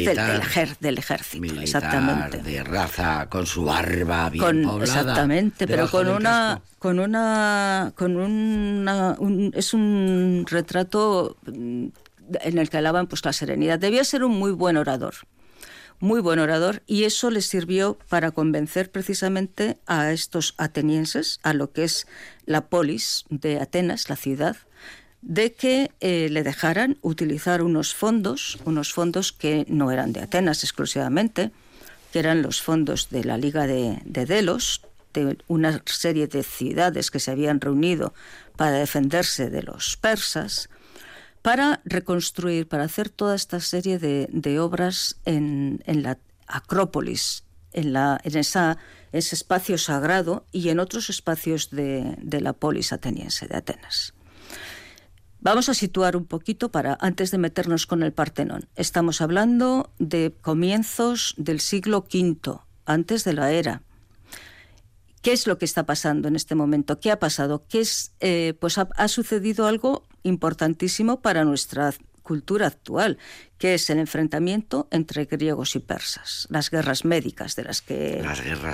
del, 0.80 0.98
ejército, 0.98 1.60
exactamente. 1.60 2.38
De 2.38 2.64
raza, 2.64 3.28
con 3.28 3.46
su 3.46 3.64
barba 3.64 4.30
bien 4.30 4.64
poblada, 4.64 4.82
Exactamente, 4.82 5.66
pero 5.68 5.88
con 5.88 6.08
una, 6.08 6.60
con 6.80 6.98
una, 6.98 7.92
con 7.94 8.16
una, 8.16 9.16
es 9.52 9.74
un 9.74 10.44
retrato 10.48 11.36
en 12.40 12.58
el 12.58 12.70
que 12.70 12.78
alaban 12.78 13.06
pues 13.06 13.24
la 13.24 13.32
serenidad. 13.32 13.78
Debía 13.78 14.04
ser 14.04 14.24
un 14.24 14.38
muy 14.38 14.52
buen 14.52 14.76
orador, 14.76 15.14
muy 16.00 16.20
buen 16.20 16.38
orador, 16.38 16.82
y 16.86 17.04
eso 17.04 17.30
le 17.30 17.40
sirvió 17.40 17.98
para 18.08 18.30
convencer 18.30 18.90
precisamente 18.90 19.78
a 19.86 20.12
estos 20.12 20.54
atenienses, 20.58 21.40
a 21.42 21.54
lo 21.54 21.72
que 21.72 21.84
es 21.84 22.06
la 22.46 22.66
polis 22.66 23.24
de 23.30 23.60
Atenas, 23.60 24.08
la 24.08 24.16
ciudad, 24.16 24.56
de 25.22 25.54
que 25.54 25.90
eh, 26.00 26.28
le 26.30 26.42
dejaran 26.42 26.98
utilizar 27.00 27.62
unos 27.62 27.94
fondos, 27.94 28.58
unos 28.64 28.92
fondos 28.92 29.32
que 29.32 29.64
no 29.68 29.90
eran 29.90 30.12
de 30.12 30.20
Atenas 30.20 30.62
exclusivamente, 30.64 31.50
que 32.12 32.18
eran 32.18 32.42
los 32.42 32.60
fondos 32.60 33.08
de 33.10 33.24
la 33.24 33.38
Liga 33.38 33.66
de, 33.66 33.98
de 34.04 34.26
Delos, 34.26 34.82
de 35.14 35.38
una 35.46 35.82
serie 35.86 36.26
de 36.26 36.42
ciudades 36.42 37.10
que 37.10 37.20
se 37.20 37.30
habían 37.30 37.60
reunido 37.60 38.12
para 38.56 38.72
defenderse 38.72 39.48
de 39.48 39.62
los 39.62 39.96
persas, 39.96 40.68
para 41.44 41.82
reconstruir, 41.84 42.66
para 42.66 42.84
hacer 42.84 43.10
toda 43.10 43.34
esta 43.34 43.60
serie 43.60 43.98
de, 43.98 44.58
obras 44.60 45.20
en, 45.26 45.78
la 45.86 46.16
Acrópolis, 46.46 47.44
en, 47.74 47.94
esa, 48.34 48.78
ese 49.12 49.34
espacio 49.34 49.76
sagrado 49.76 50.46
y 50.52 50.70
en 50.70 50.80
otros 50.80 51.10
espacios 51.10 51.68
de, 51.68 52.16
la 52.40 52.54
polis 52.54 52.94
ateniense, 52.94 53.46
de 53.46 53.56
Atenas. 53.58 54.14
Vamos 55.40 55.68
a 55.68 55.74
situar 55.74 56.16
un 56.16 56.24
poquito 56.24 56.70
para 56.70 56.96
antes 56.98 57.30
de 57.30 57.36
meternos 57.36 57.86
con 57.86 58.02
el 58.02 58.14
Partenón. 58.14 58.66
Estamos 58.74 59.20
hablando 59.20 59.92
de 59.98 60.34
comienzos 60.40 61.34
del 61.36 61.60
siglo 61.60 62.06
V, 62.10 62.58
antes 62.86 63.22
de 63.22 63.34
la 63.34 63.52
era. 63.52 63.82
¿Qué 65.20 65.32
es 65.32 65.46
lo 65.46 65.58
que 65.58 65.66
está 65.66 65.84
pasando 65.84 66.26
en 66.26 66.36
este 66.36 66.54
momento? 66.54 67.00
¿Qué 67.00 67.10
ha 67.10 67.18
pasado? 67.18 67.66
¿Qué 67.68 67.80
es, 67.80 68.14
eh, 68.20 68.54
pues 68.58 68.78
ha, 68.78 69.08
sucedido 69.08 69.66
algo 69.66 70.06
importantísimo 70.24 71.20
para 71.20 71.44
nuestra 71.44 71.94
cultura 72.24 72.66
actual, 72.66 73.18
que 73.58 73.74
es 73.74 73.88
el 73.90 73.98
enfrentamiento 73.98 74.88
entre 74.90 75.26
griegos 75.26 75.76
y 75.76 75.78
persas, 75.78 76.48
las 76.50 76.70
guerras 76.70 77.04
médicas 77.04 77.54
de 77.54 77.64
las 77.64 77.82
que 77.82 78.24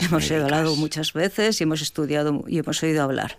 hemos 0.01 0.31
hablado 0.31 0.77
muchas 0.77 1.13
veces 1.13 1.61
y 1.61 1.65
hemos 1.65 1.83
estudiado 1.83 2.45
y 2.47 2.59
hemos 2.59 2.83
oído 2.83 3.03
hablar. 3.03 3.39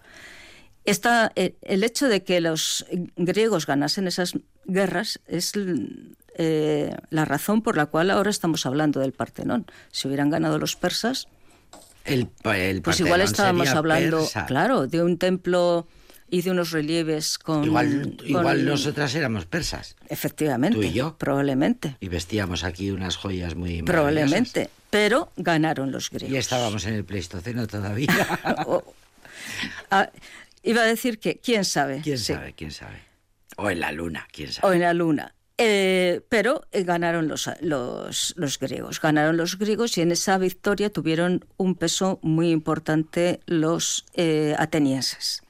Eh, 0.86 1.56
el 1.62 1.84
hecho 1.84 2.08
de 2.08 2.24
que 2.24 2.42
los 2.42 2.86
griegos 3.16 3.66
ganasen 3.66 4.08
esas 4.08 4.34
guerras 4.66 5.22
es 5.28 5.54
eh, 6.36 6.96
la 7.10 7.26
razón 7.26 7.62
por 7.62 7.78
la 7.78 7.86
cual 7.86 8.10
ahora 8.10 8.30
estamos 8.30 8.66
hablando 8.66 9.00
del 9.00 9.14
Partenón. 9.14 9.66
Si 9.92 10.08
hubieran 10.08 10.30
ganado 10.30 10.58
los 10.58 10.76
persas, 10.76 11.28
el, 12.04 12.28
pues 12.82 13.00
igual 13.00 13.22
estábamos 13.22 13.70
hablando, 13.70 14.28
claro, 14.48 14.88
de 14.88 15.04
un 15.04 15.18
templo 15.18 15.88
y 16.32 16.42
de 16.42 16.50
unos 16.52 16.72
relieves 16.72 17.38
con... 17.38 17.64
Igual, 17.64 18.18
igual 18.26 18.66
nosotras 18.66 19.14
éramos 19.14 19.46
persas. 19.46 19.96
Efectivamente. 20.10 20.76
Tú 20.78 20.84
y 20.84 20.94
yo. 20.94 21.18
Probablemente. 21.18 21.98
Y 22.00 22.08
vestíamos 22.08 22.64
aquí 22.64 22.90
unas 22.90 23.18
joyas 23.18 23.54
muy 23.56 23.84
Probablemente. 23.84 24.70
Pero 24.90 25.32
ganaron 25.38 25.92
los 25.92 26.10
griegos. 26.10 26.34
Y 26.34 26.38
estábamos 26.38 26.86
en 26.86 26.96
el 26.96 27.06
Pleistoceno 27.06 27.68
todavía. 27.68 28.08
Ah, 29.90 30.10
Iba 30.64 30.82
a 30.82 30.86
decir 30.86 31.20
que, 31.20 31.38
¿quién 31.40 31.66
sabe? 31.66 32.02
¿Quién 32.04 32.18
Sí. 32.20 32.34
sabe? 32.34 32.54
¿Quién 32.54 32.72
sabe? 32.72 33.02
O 33.58 33.70
en 33.72 33.80
la 33.80 33.92
luna, 33.92 34.28
¿quién 34.32 34.52
sabe? 34.54 34.68
O 34.68 34.74
en 34.74 34.82
la 34.82 34.94
luna. 34.94 35.34
Eh, 35.58 36.22
pero 36.30 36.66
eh, 36.72 36.84
ganaron 36.84 37.28
los, 37.28 37.50
los, 37.62 38.34
los 38.38 38.60
griegos, 38.60 39.02
ganaron 39.02 39.38
los 39.38 39.58
griegos 39.58 39.98
y 39.98 40.02
en 40.02 40.12
esa 40.12 40.38
victoria 40.38 40.92
tuvieron 40.92 41.46
un 41.58 41.76
peso 41.76 42.20
muy 42.22 42.52
importante 42.52 43.42
los 43.48 44.06
eh, 44.14 44.56
atenienses. 44.58 45.42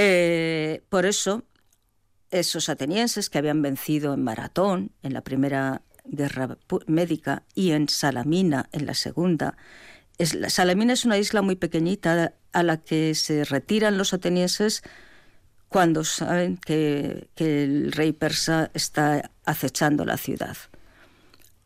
Eh, 0.00 0.84
por 0.90 1.06
eso, 1.06 1.42
esos 2.30 2.68
atenienses 2.68 3.28
que 3.28 3.38
habían 3.38 3.62
vencido 3.62 4.14
en 4.14 4.22
Maratón, 4.22 4.92
en 5.02 5.12
la 5.12 5.22
primera 5.22 5.82
guerra 6.04 6.56
médica, 6.86 7.42
y 7.52 7.72
en 7.72 7.88
Salamina, 7.88 8.68
en 8.70 8.86
la 8.86 8.94
segunda, 8.94 9.56
es, 10.16 10.34
la- 10.34 10.50
Salamina 10.50 10.92
es 10.92 11.04
una 11.04 11.18
isla 11.18 11.42
muy 11.42 11.56
pequeñita 11.56 12.34
a 12.52 12.62
la 12.62 12.76
que 12.76 13.16
se 13.16 13.42
retiran 13.44 13.98
los 13.98 14.14
atenienses 14.14 14.84
cuando 15.68 16.04
saben 16.04 16.58
que, 16.58 17.28
que 17.34 17.64
el 17.64 17.90
rey 17.90 18.12
persa 18.12 18.70
está 18.74 19.32
acechando 19.44 20.04
la 20.04 20.16
ciudad. 20.16 20.56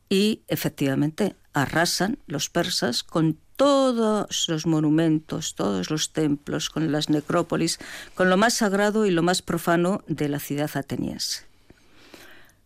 Y 0.08 0.40
efectivamente 0.48 1.36
arrasan 1.52 2.18
los 2.26 2.48
persas 2.48 3.02
con 3.02 3.38
todos 3.56 4.48
los 4.48 4.66
monumentos, 4.66 5.54
todos 5.54 5.90
los 5.90 6.12
templos, 6.12 6.70
con 6.70 6.90
las 6.90 7.08
necrópolis, 7.08 7.78
con 8.14 8.30
lo 8.30 8.36
más 8.36 8.54
sagrado 8.54 9.06
y 9.06 9.10
lo 9.10 9.22
más 9.22 9.42
profano 9.42 10.02
de 10.06 10.28
la 10.28 10.38
ciudad 10.38 10.70
ateniense. 10.74 11.44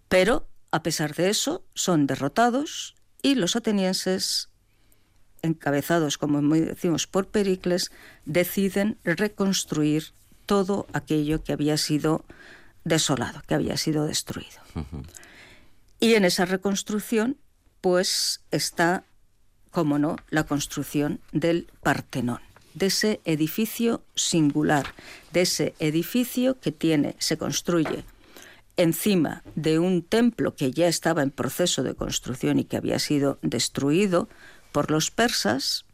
Pero, 0.08 0.46
a 0.70 0.82
pesar 0.82 1.14
de 1.14 1.30
eso, 1.30 1.64
son 1.74 2.06
derrotados 2.06 2.94
y 3.22 3.34
los 3.34 3.56
atenienses, 3.56 4.50
encabezados, 5.42 6.18
como 6.18 6.40
decimos, 6.56 7.06
por 7.06 7.28
Pericles, 7.28 7.90
deciden 8.24 8.98
reconstruir 9.04 10.12
todo 10.46 10.86
aquello 10.92 11.42
que 11.42 11.52
había 11.52 11.76
sido 11.76 12.24
desolado, 12.84 13.42
que 13.46 13.54
había 13.54 13.76
sido 13.76 14.06
destruido. 14.06 14.60
Y 15.98 16.14
en 16.14 16.24
esa 16.24 16.44
reconstrucción, 16.44 17.36
pues 17.80 18.42
está, 18.50 19.04
como 19.76 19.98
no, 19.98 20.16
la 20.30 20.44
construcción 20.44 21.20
del 21.32 21.66
Partenón, 21.82 22.40
de 22.72 22.86
ese 22.86 23.20
edificio 23.26 24.02
singular, 24.14 24.86
de 25.34 25.42
ese 25.42 25.74
edificio 25.78 26.58
que 26.58 26.72
tiene, 26.72 27.14
se 27.18 27.36
construye 27.36 28.02
encima 28.78 29.42
de 29.54 29.78
un 29.78 30.00
templo 30.00 30.56
que 30.56 30.70
ya 30.70 30.88
estaba 30.88 31.22
en 31.22 31.30
proceso 31.30 31.82
de 31.82 31.94
construcción 31.94 32.58
y 32.58 32.64
que 32.64 32.78
había 32.78 32.98
sido 32.98 33.38
destruido 33.42 34.30
por 34.72 34.90
los 34.90 35.10
persas, 35.10 35.84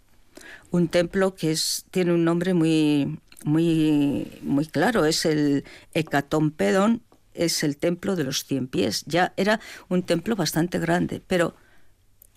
un 0.71 0.87
templo 0.87 1.35
que 1.35 1.59
tiene 1.91 2.13
un 2.13 2.25
nombre 2.25 2.55
muy, 2.55 3.19
muy, 3.43 4.31
muy 4.43 4.67
claro, 4.67 5.07
es 5.07 5.25
el 5.25 5.65
Hecatompedon, 5.93 7.03
es 7.35 7.65
el 7.65 7.77
templo 7.79 8.15
de 8.15 8.23
los 8.23 8.45
cien 8.45 8.69
pies. 8.69 9.03
Ya 9.07 9.33
era 9.37 9.59
un 9.89 10.05
templo 10.05 10.37
bastante 10.37 10.79
grande, 10.79 11.21
pero 11.27 11.57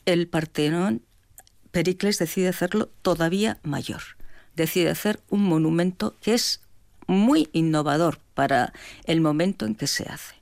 el 0.06 0.28
Partenón, 0.28 1.05
Pericles 1.76 2.20
decide 2.20 2.48
hacerlo 2.48 2.90
todavía 3.02 3.60
mayor. 3.62 4.02
Decide 4.56 4.90
hacer 4.92 5.20
un 5.30 5.44
monumento 5.44 6.16
que 6.22 6.34
es 6.34 6.62
muy 7.06 7.50
innovador 7.52 8.20
para 8.34 8.72
el 9.04 9.20
momento 9.20 9.66
en 9.66 9.76
que 9.76 9.86
se 9.86 10.04
hace, 10.04 10.36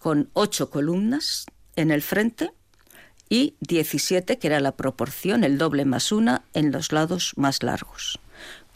con 0.00 0.30
ocho 0.32 0.70
columnas 0.70 1.46
en 1.76 1.92
el 1.92 2.02
frente 2.02 2.50
y 3.28 3.54
17, 3.60 4.36
que 4.40 4.46
era 4.48 4.58
la 4.58 4.72
proporción, 4.72 5.44
el 5.44 5.58
doble 5.58 5.84
más 5.84 6.10
una, 6.10 6.42
en 6.54 6.72
los 6.72 6.90
lados 6.90 7.34
más 7.36 7.62
largos, 7.62 8.18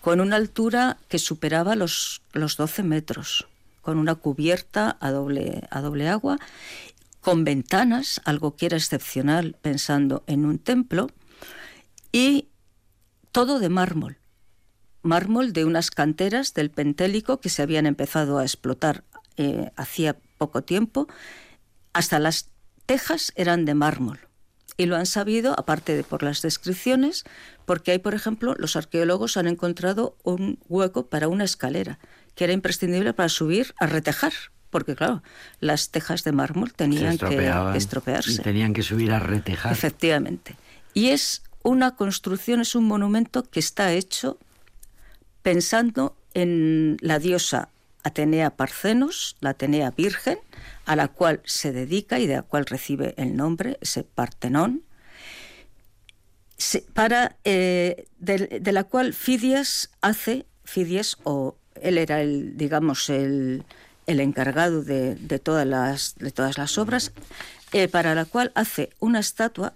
con 0.00 0.20
una 0.20 0.36
altura 0.36 0.98
que 1.08 1.18
superaba 1.18 1.74
los, 1.74 2.22
los 2.32 2.56
12 2.56 2.84
metros, 2.84 3.48
con 3.82 3.98
una 3.98 4.14
cubierta 4.14 4.98
a 5.00 5.10
doble, 5.10 5.66
a 5.68 5.80
doble 5.80 6.08
agua, 6.08 6.38
con 7.22 7.42
ventanas, 7.42 8.20
algo 8.24 8.54
que 8.54 8.66
era 8.66 8.76
excepcional 8.76 9.56
pensando 9.60 10.22
en 10.28 10.46
un 10.46 10.60
templo, 10.60 11.10
y 12.12 12.48
todo 13.32 13.58
de 13.58 13.68
mármol, 13.68 14.18
mármol 15.02 15.52
de 15.52 15.64
unas 15.64 15.90
canteras 15.90 16.54
del 16.54 16.70
Pentélico 16.70 17.40
que 17.40 17.48
se 17.48 17.62
habían 17.62 17.86
empezado 17.86 18.38
a 18.38 18.42
explotar 18.42 19.04
eh, 19.36 19.70
hacía 19.76 20.16
poco 20.38 20.62
tiempo, 20.62 21.08
hasta 21.92 22.18
las 22.18 22.50
tejas 22.86 23.32
eran 23.36 23.64
de 23.64 23.74
mármol. 23.74 24.20
Y 24.76 24.86
lo 24.86 24.96
han 24.96 25.06
sabido, 25.06 25.58
aparte 25.58 25.96
de 25.96 26.04
por 26.04 26.22
las 26.22 26.40
descripciones, 26.40 27.24
porque 27.66 27.90
hay, 27.90 27.98
por 27.98 28.14
ejemplo, 28.14 28.54
los 28.56 28.76
arqueólogos 28.76 29.36
han 29.36 29.48
encontrado 29.48 30.16
un 30.22 30.58
hueco 30.68 31.06
para 31.06 31.26
una 31.26 31.44
escalera, 31.44 31.98
que 32.36 32.44
era 32.44 32.52
imprescindible 32.52 33.12
para 33.12 33.28
subir 33.28 33.74
a 33.80 33.86
retejar, 33.86 34.32
porque 34.70 34.94
claro, 34.94 35.22
las 35.60 35.90
tejas 35.90 36.22
de 36.22 36.32
mármol 36.32 36.72
tenían 36.72 37.18
que 37.18 37.50
estropearse. 37.74 38.32
Y 38.32 38.38
tenían 38.38 38.72
que 38.72 38.82
subir 38.82 39.10
a 39.10 39.18
retejar. 39.18 39.72
Efectivamente. 39.72 40.56
Y 40.94 41.08
es 41.08 41.42
una 41.68 41.96
construcción, 41.96 42.60
es 42.60 42.74
un 42.74 42.84
monumento 42.84 43.42
que 43.42 43.60
está 43.60 43.92
hecho 43.92 44.38
pensando 45.42 46.16
en 46.32 46.96
la 47.00 47.18
diosa 47.18 47.68
Atenea 48.02 48.50
Parcenos, 48.50 49.36
la 49.40 49.50
Atenea 49.50 49.90
Virgen, 49.90 50.38
a 50.86 50.96
la 50.96 51.08
cual 51.08 51.42
se 51.44 51.72
dedica 51.72 52.18
y 52.18 52.26
de 52.26 52.36
la 52.36 52.42
cual 52.42 52.64
recibe 52.64 53.14
el 53.18 53.36
nombre, 53.36 53.76
ese 53.82 54.02
Partenón, 54.02 54.82
para, 56.94 57.36
eh, 57.44 58.06
de, 58.18 58.60
de 58.60 58.72
la 58.72 58.84
cual 58.84 59.12
Fidias 59.12 59.90
hace, 60.00 60.46
Fidias, 60.64 61.18
o 61.24 61.56
él 61.80 61.98
era 61.98 62.22
el, 62.22 62.56
digamos, 62.56 63.10
el, 63.10 63.64
el 64.06 64.20
encargado 64.20 64.82
de, 64.82 65.16
de 65.16 65.38
todas, 65.38 65.66
las, 65.66 66.14
de 66.16 66.30
todas 66.30 66.56
las 66.56 66.78
obras, 66.78 67.12
eh, 67.72 67.88
para 67.88 68.14
la 68.14 68.24
cual 68.24 68.52
hace 68.54 68.90
una 68.98 69.20
estatua 69.20 69.74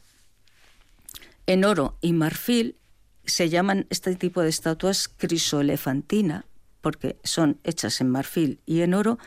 en 1.47 1.64
oro 1.64 1.99
y 2.01 2.12
marfil, 2.12 2.76
se 3.24 3.49
llaman 3.49 3.86
este 3.90 4.14
tipo 4.16 4.43
de 4.43 4.49
estatuas 4.49 5.09
crisoelefantina, 5.09 6.47
porque 6.80 7.18
son 7.22 7.61
hechas 7.64 8.01
en 8.01 8.11
marfil 8.11 8.61
y 8.66 8.82
en 8.82 8.95
oro, 8.95 9.18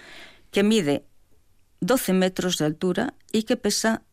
que 0.51 0.63
mide 0.63 1.05
12 1.80 2.13
metros 2.13 2.57
de 2.57 2.66
altura 2.66 3.13
y 3.32 3.43
que 3.43 3.57
pesa 3.57 4.03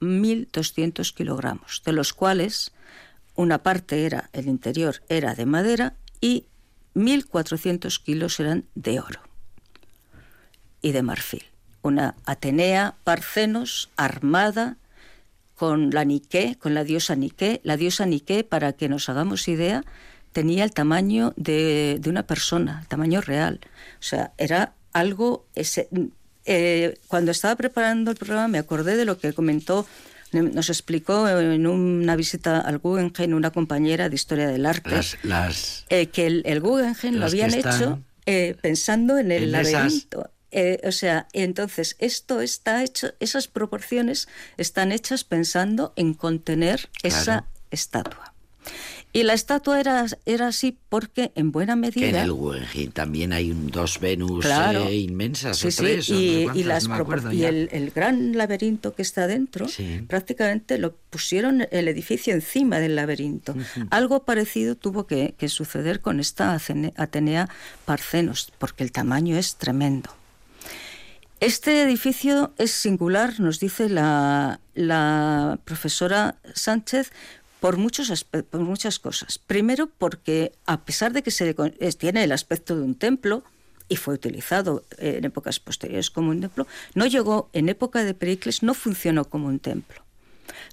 1.200 0.00 1.14
kilogramos, 1.14 1.82
de 1.84 1.92
los 1.92 2.12
cuales 2.12 2.72
una 3.34 3.62
parte 3.62 4.06
era, 4.06 4.30
el 4.32 4.46
interior 4.46 5.02
era 5.08 5.34
de 5.34 5.46
madera 5.46 5.96
y 6.20 6.46
1.400 6.94 8.02
kilos 8.02 8.38
eran 8.38 8.66
de 8.74 9.00
oro 9.00 9.20
y 10.80 10.92
de 10.92 11.02
marfil. 11.02 11.44
Una 11.82 12.14
Atenea 12.24 12.96
Parcenos 13.04 13.90
armada 13.96 14.76
con 15.68 15.90
la 15.90 16.04
Nike, 16.04 16.56
con 16.58 16.74
la 16.74 16.84
diosa 16.84 17.16
Nike. 17.16 17.60
La 17.64 17.76
diosa 17.76 18.04
Nike, 18.06 18.44
para 18.44 18.72
que 18.72 18.88
nos 18.88 19.08
hagamos 19.08 19.48
idea, 19.48 19.82
tenía 20.32 20.64
el 20.64 20.72
tamaño 20.72 21.32
de, 21.36 21.98
de 22.00 22.10
una 22.10 22.24
persona, 22.26 22.80
el 22.82 22.88
tamaño 22.88 23.20
real. 23.20 23.60
O 24.00 24.02
sea, 24.02 24.32
era 24.36 24.74
algo... 24.92 25.46
Ese, 25.54 25.88
eh, 26.46 26.94
cuando 27.08 27.30
estaba 27.30 27.56
preparando 27.56 28.10
el 28.10 28.16
programa 28.18 28.48
me 28.48 28.58
acordé 28.58 28.96
de 28.96 29.04
lo 29.06 29.16
que 29.18 29.32
comentó, 29.32 29.86
nos 30.32 30.68
explicó 30.68 31.26
en 31.28 31.66
una 31.66 32.16
visita 32.16 32.60
al 32.60 32.78
Guggenheim 32.78 33.34
una 33.34 33.50
compañera 33.50 34.08
de 34.08 34.14
Historia 34.16 34.48
del 34.48 34.66
Arte, 34.66 34.90
Las, 34.90 35.16
las, 35.22 35.84
eh, 35.88 36.08
que 36.08 36.26
el, 36.26 36.42
el 36.44 36.60
Guggenheim 36.60 37.14
lo 37.14 37.26
habían 37.26 37.54
hecho 37.54 38.00
eh, 38.26 38.56
pensando 38.60 39.16
en 39.18 39.30
el 39.32 39.44
en 39.54 39.60
esas- 39.60 39.72
laberinto. 39.72 40.30
Eh, 40.56 40.80
o 40.86 40.92
sea, 40.92 41.26
entonces 41.32 41.96
esto 41.98 42.40
está 42.40 42.82
hecho, 42.84 43.08
esas 43.18 43.48
proporciones 43.48 44.28
están 44.56 44.92
hechas 44.92 45.24
pensando 45.24 45.92
en 45.96 46.14
contener 46.14 46.88
esa 47.02 47.46
estatua. 47.72 48.32
Y 49.12 49.22
la 49.22 49.32
estatua 49.34 49.78
era, 49.78 50.06
era 50.26 50.48
así 50.48 50.76
porque 50.88 51.30
en 51.36 51.52
buena 51.52 51.74
que 51.74 51.76
en 51.76 51.80
medida... 51.80 52.22
el 52.24 52.32
Guggenheim 52.32 52.90
también 52.90 53.32
hay 53.32 53.50
un- 53.52 53.68
dos 53.68 54.00
Venus 54.00 54.44
Claro. 54.44 54.86
eh, 54.88 54.96
inmensas 54.96 55.58
Sí, 55.58 55.68
o 55.68 55.70
sí, 55.70 56.44
o 56.46 56.52
no 56.52 56.56
y, 56.58 56.64
las 56.64 56.88
no 56.88 56.94
acuerdo 56.94 57.30
el, 57.44 57.68
el 57.70 57.90
gran 57.92 58.36
laberinto 58.36 58.94
que 58.94 59.02
está 59.02 59.26
dentro, 59.28 59.68
Sí. 59.68 60.04
prácticamente 60.08 60.78
lo 60.78 60.96
pusieron 61.10 61.66
el 61.70 61.86
edificio 61.88 62.32
encima 62.34 62.80
del 62.80 62.96
laberinto. 62.96 63.54
Algo 63.90 64.24
parecido 64.24 64.74
tuvo 64.76 65.06
que, 65.06 65.34
que 65.38 65.48
suceder 65.48 66.00
con 66.00 66.18
esta 66.18 66.58
Atenea 66.96 67.48
Parcenos, 67.84 68.52
porque 68.58 68.82
el 68.82 68.90
tamaño 68.90 69.36
es 69.36 69.56
tremendo. 69.56 70.10
Este 71.44 71.82
edificio 71.82 72.54
es 72.56 72.70
singular, 72.70 73.38
nos 73.38 73.60
dice 73.60 73.90
la, 73.90 74.60
la 74.74 75.58
profesora 75.66 76.36
Sánchez, 76.54 77.12
por, 77.60 77.76
muchos 77.76 78.24
por 78.24 78.60
muchas 78.60 78.98
cosas. 78.98 79.38
Primero, 79.40 79.90
porque 79.98 80.52
a 80.64 80.86
pesar 80.86 81.12
de 81.12 81.22
que 81.22 81.30
se 81.30 81.54
tiene 81.98 82.24
el 82.24 82.32
aspecto 82.32 82.76
de 82.76 82.82
un 82.82 82.94
templo 82.94 83.44
y 83.90 83.96
fue 83.96 84.14
utilizado 84.14 84.86
en 84.96 85.26
épocas 85.26 85.60
posteriores 85.60 86.10
como 86.10 86.30
un 86.30 86.40
templo, 86.40 86.66
no 86.94 87.04
llegó 87.04 87.50
en 87.52 87.68
época 87.68 88.04
de 88.04 88.14
Pericles, 88.14 88.62
no 88.62 88.72
funcionó 88.72 89.26
como 89.26 89.48
un 89.48 89.58
templo. 89.58 90.00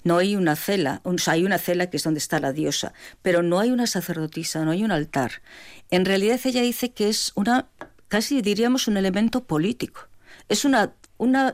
No 0.05 0.19
hay 0.19 0.37
una 0.37 0.55
cela, 0.55 1.01
o 1.03 1.13
hay 1.25 1.43
una 1.43 1.57
cela 1.57 1.89
que 1.89 1.97
es 1.97 2.03
donde 2.03 2.19
está 2.19 2.39
la 2.39 2.53
diosa, 2.53 2.93
pero 3.21 3.43
no 3.43 3.59
hay 3.59 3.71
una 3.71 3.87
sacerdotisa, 3.87 4.63
no 4.63 4.71
hay 4.71 4.85
un 4.85 4.93
altar. 4.93 5.41
En 5.89 6.05
realidad 6.05 6.39
ella 6.45 6.61
dice 6.61 6.91
que 6.91 7.09
es 7.09 7.33
una, 7.35 7.67
casi 8.07 8.41
diríamos 8.41 8.87
un 8.87 8.95
elemento 8.95 9.43
político. 9.43 10.07
Es 10.51 10.65
una, 10.65 10.93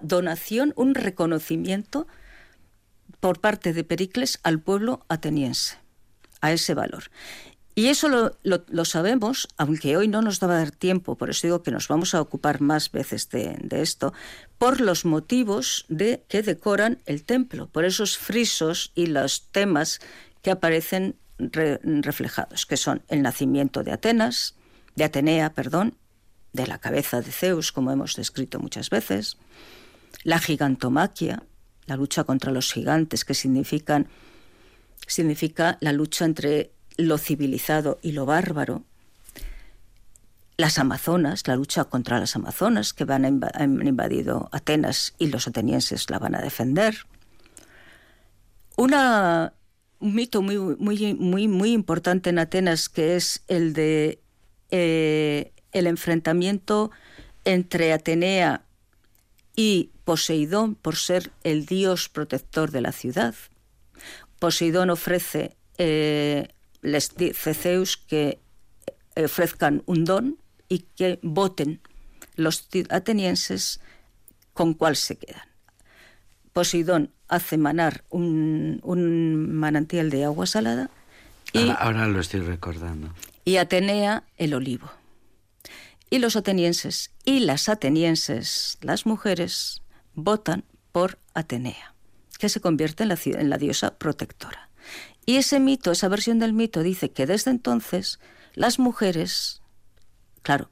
donación, 0.02 0.74
un 0.76 0.96
reconocimiento 0.96 2.08
por 3.20 3.40
parte 3.40 3.72
de 3.72 3.84
Pericles 3.84 4.40
al 4.42 4.60
pueblo 4.60 5.06
ateniense, 5.08 5.78
a 6.42 6.52
ese 6.52 6.74
valor. 6.74 7.12
Y 7.76 7.90
eso 7.90 8.34
lo, 8.42 8.86
sabemos, 8.86 9.50
aunque 9.56 9.98
hoy 9.98 10.08
no 10.08 10.24
nos 10.24 10.42
va 10.42 10.48
a 10.48 10.58
dar 10.58 10.72
tiempo, 10.72 11.16
por 11.16 11.30
eso 11.30 11.46
digo 11.46 11.62
que 11.62 11.70
nos 11.70 11.88
vamos 11.88 12.16
a 12.16 12.22
ocupar 12.22 12.60
más 12.60 12.92
veces 12.92 13.30
de, 13.30 13.68
esto, 13.70 14.14
por 14.58 14.82
los 14.82 15.06
motivos 15.06 15.86
de 15.90 16.24
que 16.28 16.42
decoran 16.42 16.98
el 17.06 17.24
templo, 17.24 17.68
por 17.68 17.86
esos 17.86 18.18
frisos 18.18 18.92
y 18.96 19.06
los 19.06 19.48
temas 19.52 20.00
que 20.42 20.50
aparecen 20.50 21.18
reflejados, 21.38 22.66
que 22.66 22.78
son 22.78 23.04
el 23.10 23.22
nacimiento 23.22 23.84
de 23.84 23.92
Atenas, 23.92 24.56
de 24.96 25.04
Atenea, 25.04 25.54
perdón, 25.54 25.96
de 26.54 26.68
la 26.68 26.80
cabeza 26.80 27.22
de 27.22 27.32
Zeus, 27.32 27.72
como 27.72 27.92
hemos 27.92 28.16
descrito 28.16 28.60
muchas 28.60 28.90
veces, 28.90 29.38
la 30.24 30.40
gigantomaquia, 30.40 31.44
la 31.86 31.96
lucha 31.96 32.24
contra 32.24 32.52
los 32.52 32.72
gigantes, 32.72 33.26
que 33.26 33.34
significan 33.34 34.08
significa 35.06 35.78
la 35.80 35.94
lucha 35.94 36.26
entre 36.26 36.72
lo 36.98 37.18
civilizado 37.18 38.00
y 38.02 38.12
lo 38.12 38.26
bárbaro, 38.26 38.84
las 40.58 40.80
Amazonas, 40.80 41.48
la 41.48 41.56
lucha 41.56 41.86
contra 41.86 42.20
las 42.20 42.36
Amazonas 42.36 42.94
que 42.94 43.06
van 43.06 43.26
han 43.26 43.88
invadido 43.88 44.50
Atenas 44.52 45.14
y 45.20 45.28
los 45.28 45.48
atenienses 45.48 46.10
la 46.10 46.18
van 46.18 46.36
a 46.36 46.42
defender. 46.42 47.06
Un 48.76 48.94
mito 50.00 50.42
muy, 50.42 50.58
muy, 50.58 51.14
muy, 51.14 51.48
muy 51.48 51.72
importante 51.72 52.32
en 52.32 52.40
Atenas 52.40 52.90
que 52.90 53.16
es 53.16 53.44
el 53.48 53.74
de 53.74 54.20
eh, 54.72 55.54
el 55.78 55.88
enfrentamiento 55.88 56.92
entre 57.46 57.94
Atenea 57.94 58.64
y 59.56 59.92
Poseidón 60.04 60.76
por 60.76 60.96
ser 60.96 61.32
el 61.44 61.66
dios 61.66 62.10
protector 62.10 62.72
de 62.72 62.82
la 62.82 62.92
ciudad. 62.92 63.36
Poseidón 64.40 64.90
ofrece 64.90 65.56
eh, 65.78 66.48
les 66.82 67.16
dice 67.16 67.54
Zeus 67.54 67.98
que 67.98 68.40
ofrezcan 69.16 69.84
un 69.86 70.06
don 70.06 70.38
y 70.70 70.80
que 70.96 71.20
voten 71.22 71.82
los 72.36 72.68
atenienses 72.90 73.80
con 74.54 74.74
cuál 74.74 74.96
se 74.96 75.18
quedan. 75.18 75.48
Poseidón 76.54 77.12
hace 77.28 77.58
manar 77.58 78.04
un, 78.10 78.80
manantial 79.54 80.10
de 80.10 80.26
agua 80.26 80.46
salada 80.46 80.90
y 81.54 81.70
ahora, 81.70 82.08
lo 82.08 82.20
estoy 82.20 82.42
recordando. 82.42 83.14
Y 83.46 83.56
Atenea 83.56 84.24
el 84.38 84.54
olivo. 84.54 84.92
Y 86.10 86.20
los 86.20 86.36
atenienses 86.36 87.12
y 87.26 87.40
las 87.42 87.70
atenienses, 87.70 88.78
las 88.82 89.06
mujeres, 89.06 89.82
votan 90.14 90.64
por 90.92 91.20
Atenea, 91.34 91.94
que 92.40 92.50
se 92.50 92.62
convierte 92.62 93.04
en 93.04 93.10
la, 93.10 93.20
en 93.24 93.50
la 93.50 93.58
diosa 93.58 93.98
protectora. 93.98 94.70
Y 95.26 95.36
ese 95.36 95.60
mito, 95.60 95.92
esa 95.92 96.08
versión 96.08 96.40
del 96.40 96.54
mito 96.54 96.82
dice 96.82 97.12
que 97.12 97.26
desde 97.26 97.52
entonces 97.52 98.20
las 98.54 98.80
mujeres, 98.80 99.62
claro, 100.42 100.72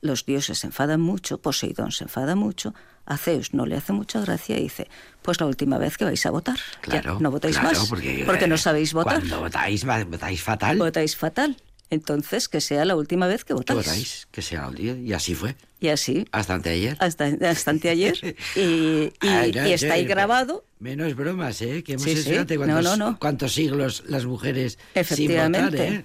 los 0.00 0.26
dioses 0.26 0.58
se 0.58 0.66
enfadan 0.66 1.00
mucho, 1.00 1.40
Poseidón 1.40 1.92
se 1.92 2.04
enfada 2.04 2.34
mucho, 2.34 2.74
a 3.06 3.16
Zeus 3.16 3.54
no 3.54 3.66
le 3.66 3.76
hace 3.76 3.92
mucha 3.92 4.20
gracia 4.20 4.58
y 4.58 4.64
dice, 4.64 4.88
pues 5.22 5.40
la 5.40 5.46
última 5.46 5.78
vez 5.78 5.96
que 5.96 6.04
vais 6.04 6.26
a 6.26 6.30
votar, 6.30 6.58
claro, 6.80 7.18
no 7.20 7.30
votáis 7.30 7.62
más, 7.62 7.88
porque, 7.88 8.46
no 8.48 8.58
sabéis 8.58 8.92
votar. 8.92 9.20
Cuando 9.20 9.40
votáis, 9.40 9.84
votáis 9.84 10.42
fatal. 10.42 10.76
Votáis 10.76 11.16
fatal. 11.16 11.56
Entonces, 11.90 12.48
que 12.48 12.60
sea 12.60 12.84
la 12.84 12.96
última 12.96 13.26
vez 13.26 13.44
que 13.44 13.54
votáis. 13.54 13.78
votáis, 13.78 14.28
que 14.30 14.42
sea 14.42 14.66
el 14.68 14.74
día. 14.74 14.96
Y 14.96 15.12
así 15.12 15.34
fue. 15.34 15.56
Y 15.78 15.88
así. 15.88 16.26
Hasta 16.32 16.54
anteayer. 16.54 16.96
Hasta, 17.00 17.26
hasta 17.26 17.70
anteayer. 17.70 18.18
y, 18.56 19.12
y, 19.22 19.72
está 19.72 19.94
ahí 19.94 20.04
grabado. 20.04 20.64
Menos 20.80 21.14
bromas, 21.14 21.62
¿eh? 21.62 21.84
Que 21.84 21.92
hemos 21.92 22.04
sí, 22.04 23.16
cuántos, 23.18 23.54
siglos 23.54 24.04
las 24.08 24.24
mujeres 24.24 24.78
Efectivamente. 24.94 25.78
Sin 25.78 25.86
votar, 25.86 26.00
¿eh? 26.00 26.04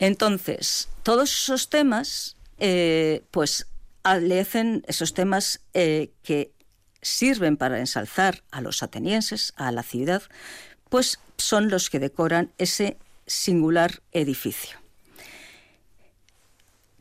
Entonces, 0.00 0.88
todos 1.02 1.32
esos 1.32 1.70
temas, 1.70 2.36
eh, 2.58 3.22
pues 3.30 3.66
le 4.20 4.40
hacen 4.40 4.84
esos 4.86 5.14
temas 5.14 5.60
eh, 5.72 6.10
que 6.22 6.52
sirven 7.00 7.56
para 7.56 7.78
ensalzar 7.78 8.42
a 8.50 8.60
los 8.60 8.82
atenienses, 8.82 9.52
a 9.56 9.70
la 9.72 9.82
ciudad, 9.82 10.22
pues 10.88 11.20
son 11.38 11.70
los 11.70 11.90
que 11.90 11.98
decoran 11.98 12.52
ese 12.58 12.98
singular 13.26 14.02
edificio. 14.12 14.78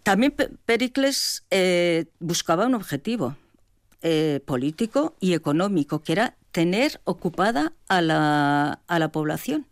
También 0.03 0.33
Pericles 0.65 1.45
eh, 1.49 2.05
buscaba 2.19 2.65
un 2.65 2.75
objetivo 2.75 3.37
eh, 4.01 4.41
político 4.45 5.15
y 5.21 5.33
económico, 5.33 6.03
que 6.03 6.11
era 6.11 6.35
tener 6.51 6.99
ocupada 7.05 7.73
a 7.87 8.01
la, 8.01 8.81
a 8.87 8.99
la 8.99 9.11
población. 9.11 9.65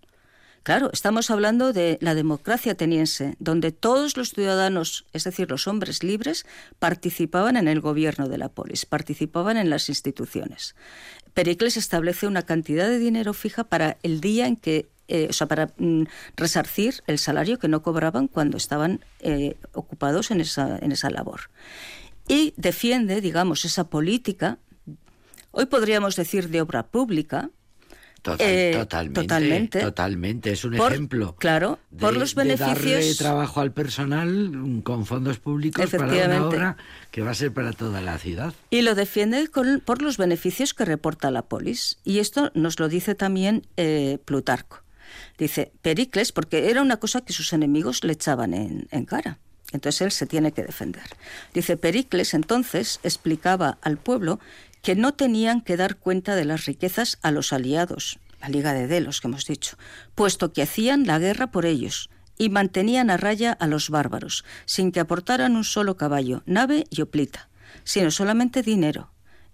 Claro, 0.64 0.92
estamos 0.94 1.32
hablando 1.32 1.74
de 1.74 1.98
la 2.02 2.14
democracia 2.14 2.74
ateniense, 2.74 3.36
donde 3.40 3.72
todos 3.72 4.16
los 4.16 4.30
ciudadanos, 4.30 5.06
es 5.12 5.24
decir, 5.24 5.50
los 5.50 5.68
hombres 5.68 6.04
libres, 6.04 6.46
participaban 6.78 7.58
en 7.58 7.68
el 7.68 7.82
gobierno 7.82 8.30
de 8.30 8.38
la 8.38 8.48
polis, 8.48 8.86
participaban 8.86 9.58
en 9.58 9.72
las 9.72 9.90
instituciones. 9.90 10.76
Pericles 11.34 11.78
establece 11.78 12.28
una 12.28 12.44
cantidad 12.44 12.88
de 12.88 13.00
dinero 13.00 13.34
fija 13.34 13.64
para 13.64 13.98
el 14.04 14.22
día 14.22 14.46
en 14.46 14.56
que 14.56 14.88
eh, 15.12 15.28
o 15.30 15.34
sea, 15.34 15.46
para 15.46 15.74
mm, 15.78 16.04
resarcir 16.38 17.04
el 17.06 17.20
salario 17.20 17.60
que 17.60 17.68
no 17.68 17.82
cobraban 17.82 18.30
cuando 18.30 18.56
estaban 18.56 19.04
eh, 19.20 19.58
ocupados 19.74 20.32
en 20.32 20.40
esa, 20.40 20.78
en 20.78 20.94
esa 20.94 21.10
labor. 21.10 21.52
Y 22.30 22.54
defiende, 22.56 23.20
digamos, 23.20 23.66
esa 23.66 23.90
política, 23.90 24.58
hoy 25.52 25.66
podríamos 25.66 26.16
decir 26.16 26.48
de 26.48 26.62
obra 26.62 26.88
pública, 26.88 27.50
eh, 28.40 28.72
totalmente, 28.78 29.82
totalmente, 29.82 30.52
Es 30.52 30.64
un 30.64 30.76
ejemplo. 30.76 31.36
Claro, 31.40 31.80
por 32.00 32.16
los 32.16 32.34
beneficios. 32.34 32.82
De 32.82 32.92
darle 32.94 33.16
trabajo 33.16 33.60
al 33.60 33.74
personal 33.74 34.82
con 34.84 35.06
fondos 35.06 35.40
públicos 35.40 35.90
para 35.90 36.26
una 36.28 36.46
obra 36.46 36.78
que 37.10 37.22
va 37.22 37.32
a 37.32 37.34
ser 37.34 37.52
para 37.52 37.74
toda 37.74 38.00
la 38.00 38.18
ciudad. 38.18 38.54
Y 38.70 38.84
lo 38.84 38.96
defiende 38.96 39.50
por 39.84 40.02
los 40.02 40.16
beneficios 40.18 40.74
que 40.74 40.86
reporta 40.86 41.32
la 41.32 41.42
polis. 41.42 41.98
Y 42.06 42.20
esto 42.20 42.52
nos 42.54 42.80
lo 42.80 42.88
dice 42.88 43.14
también 43.14 43.68
Plutarco. 44.24 44.84
Dice, 45.42 45.72
Pericles, 45.82 46.32
porque 46.32 46.70
era 46.70 46.84
una 46.84 46.98
cosa 46.98 47.22
que 47.22 47.34
sus 47.34 47.52
enemigos 47.52 48.04
le 48.04 48.14
echaban 48.14 48.54
en, 48.54 49.06
cara. 49.06 49.40
Entonces 49.72 50.02
él 50.02 50.12
se 50.12 50.28
tiene 50.28 50.52
que 50.52 50.62
defender. 50.62 51.02
Dice, 51.52 51.78
Pericles 51.78 52.36
entonces 52.36 53.00
explicaba 53.02 53.80
al 53.82 53.98
pueblo 53.98 54.40
que 54.84 54.94
no 54.94 55.16
tenían 55.16 55.62
que 55.62 55.78
dar 55.78 55.96
cuenta 55.96 56.36
de 56.36 56.46
las 56.46 56.66
riquezas 56.66 57.18
a 57.24 57.32
los 57.32 57.54
aliados, 57.54 58.20
la 58.40 58.50
Liga 58.50 58.74
de 58.74 58.86
Delos 58.86 59.20
que 59.20 59.30
hemos 59.30 59.48
dicho, 59.48 59.78
puesto 60.14 60.54
que 60.54 60.62
hacían 60.62 61.08
la 61.08 61.18
guerra 61.18 61.50
por 61.50 61.66
ellos 61.66 62.12
y 62.38 62.50
mantenían 62.50 63.10
a 63.10 63.18
raya 63.18 63.52
a 63.52 63.66
los 63.66 63.90
bárbaros, 63.90 64.46
sin 64.66 64.92
que 64.92 65.00
aportaran 65.00 65.56
un 65.56 65.64
solo 65.64 65.98
caballo, 65.98 66.44
nave 66.46 66.86
y 66.92 67.02
oplita, 67.02 67.50
sino 67.84 68.12
solamente 68.12 68.62
dinero, 68.62 69.11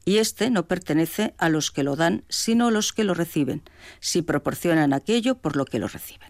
y 0.07 0.19
este 0.19 0.49
no 0.49 0.67
pertenece 0.67 1.33
a 1.37 1.49
los 1.49 1.69
que 1.69 1.83
lo 1.83 1.97
dan, 1.97 2.23
sino 2.29 2.67
a 2.67 2.71
los 2.71 2.93
que 2.93 3.03
lo 3.03 3.13
reciben, 3.13 3.61
si 3.99 4.21
proporcionan 4.21 4.93
aquello 4.93 5.35
por 5.35 5.57
lo 5.57 5.65
que 5.65 5.79
lo 5.79 5.89
reciben. 5.89 6.29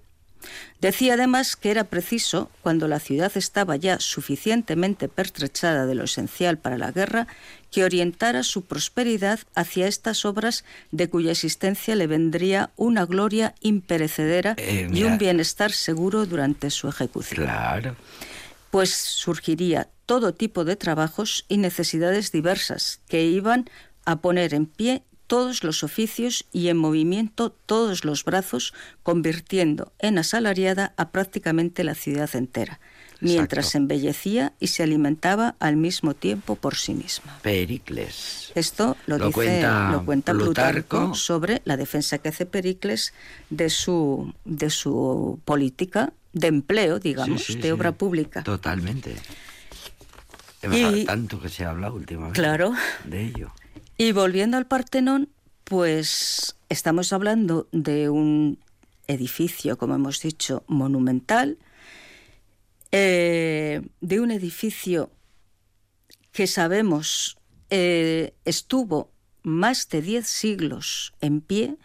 Decía 0.82 1.14
además 1.14 1.56
que 1.56 1.70
era 1.70 1.84
preciso, 1.84 2.50
cuando 2.64 2.88
la 2.88 3.00
ciudad 3.00 3.32
estaba 3.36 3.76
ya 3.76 4.00
suficientemente 4.00 5.08
pertrechada 5.08 5.86
de 5.86 5.94
lo 5.94 6.06
esencial 6.06 6.58
para 6.58 6.80
la 6.80 6.92
guerra, 6.92 7.28
que 7.70 7.84
orientara 7.84 8.42
su 8.42 8.64
prosperidad 8.64 9.42
hacia 9.54 9.86
estas 9.86 10.26
obras 10.26 10.66
de 10.90 11.08
cuya 11.08 11.32
existencia 11.32 11.96
le 11.96 12.08
vendría 12.08 12.72
una 12.78 13.06
gloria 13.06 13.54
imperecedera 13.62 14.56
eh, 14.58 14.90
y 14.92 15.04
un 15.04 15.20
bienestar 15.20 15.72
seguro 15.72 16.26
durante 16.26 16.72
su 16.72 16.88
ejecución. 16.88 17.46
Claro. 17.46 17.96
Pues 18.78 18.94
surgiría 18.94 19.90
todo 20.06 20.36
tipo 20.36 20.64
de 20.64 20.76
trabajos 20.76 21.46
y 21.50 21.58
necesidades 21.58 22.32
diversas 22.32 23.02
que 23.08 23.26
iban 23.26 23.68
a 24.06 24.18
poner 24.18 24.54
en 24.54 24.68
pie 24.68 25.02
todos 25.26 25.64
los 25.64 25.84
oficios 25.84 26.46
y 26.54 26.68
en 26.68 26.78
movimiento 26.78 27.50
todos 27.50 28.06
los 28.06 28.24
brazos, 28.24 28.76
convirtiendo 29.02 29.94
en 29.98 30.20
asalariada 30.20 30.94
a 30.96 31.10
prácticamente 31.10 31.84
la 31.84 31.96
ciudad 31.96 32.30
entera, 32.36 32.80
mientras 33.20 33.70
se 33.70 33.80
embellecía 33.80 34.54
y 34.60 34.68
se 34.68 34.84
alimentaba 34.84 35.56
al 35.58 35.76
mismo 35.76 36.14
tiempo 36.14 36.56
por 36.56 36.76
sí 36.76 36.94
misma. 36.94 37.40
Pericles. 37.42 38.52
Esto 38.54 38.96
lo, 39.08 39.18
dice, 39.18 39.32
cuenta, 39.32 39.92
lo 39.92 40.06
cuenta 40.06 40.34
Plutarco. 40.34 41.16
sobre 41.16 41.64
la 41.66 41.78
defensa 41.78 42.20
que 42.20 42.30
hace 42.30 42.46
Pericles 42.46 43.16
de 43.50 43.72
su, 43.72 44.36
de 44.46 44.70
su 44.70 45.40
política 45.46 46.14
de 46.40 46.48
empleo, 46.48 47.00
digamos, 47.00 47.48
de 47.60 47.72
obra 47.72 47.92
pública. 47.92 48.44
Totalmente. 48.44 49.16
Y, 50.72 51.06
tanto 51.06 51.40
que 51.40 51.50
se 51.50 51.66
ha 51.66 51.70
hablado 51.70 51.96
últimamente 51.96 52.40
claro. 52.40 52.74
de 53.06 53.26
ello. 53.26 53.52
Y 53.98 54.12
volviendo 54.12 54.58
al 54.58 54.68
Partenón, 54.68 55.30
Pues 55.64 56.56
estamos 56.70 57.12
hablando 57.12 57.68
de 57.74 58.10
un 58.10 58.58
edificio, 59.08 59.78
como 59.78 59.96
hemos 59.96 60.22
dicho, 60.22 60.64
monumental, 60.68 61.58
eh, 62.92 63.82
de 64.00 64.20
un 64.22 64.32
edificio 64.32 65.12
que 66.32 66.48
sabemos 66.48 67.38
eh, 67.70 68.34
estuvo 68.46 69.12
más 69.44 69.90
de 69.90 70.02
10 70.02 70.28
siglos 70.28 71.14
en 71.20 71.42
pie, 71.42 71.78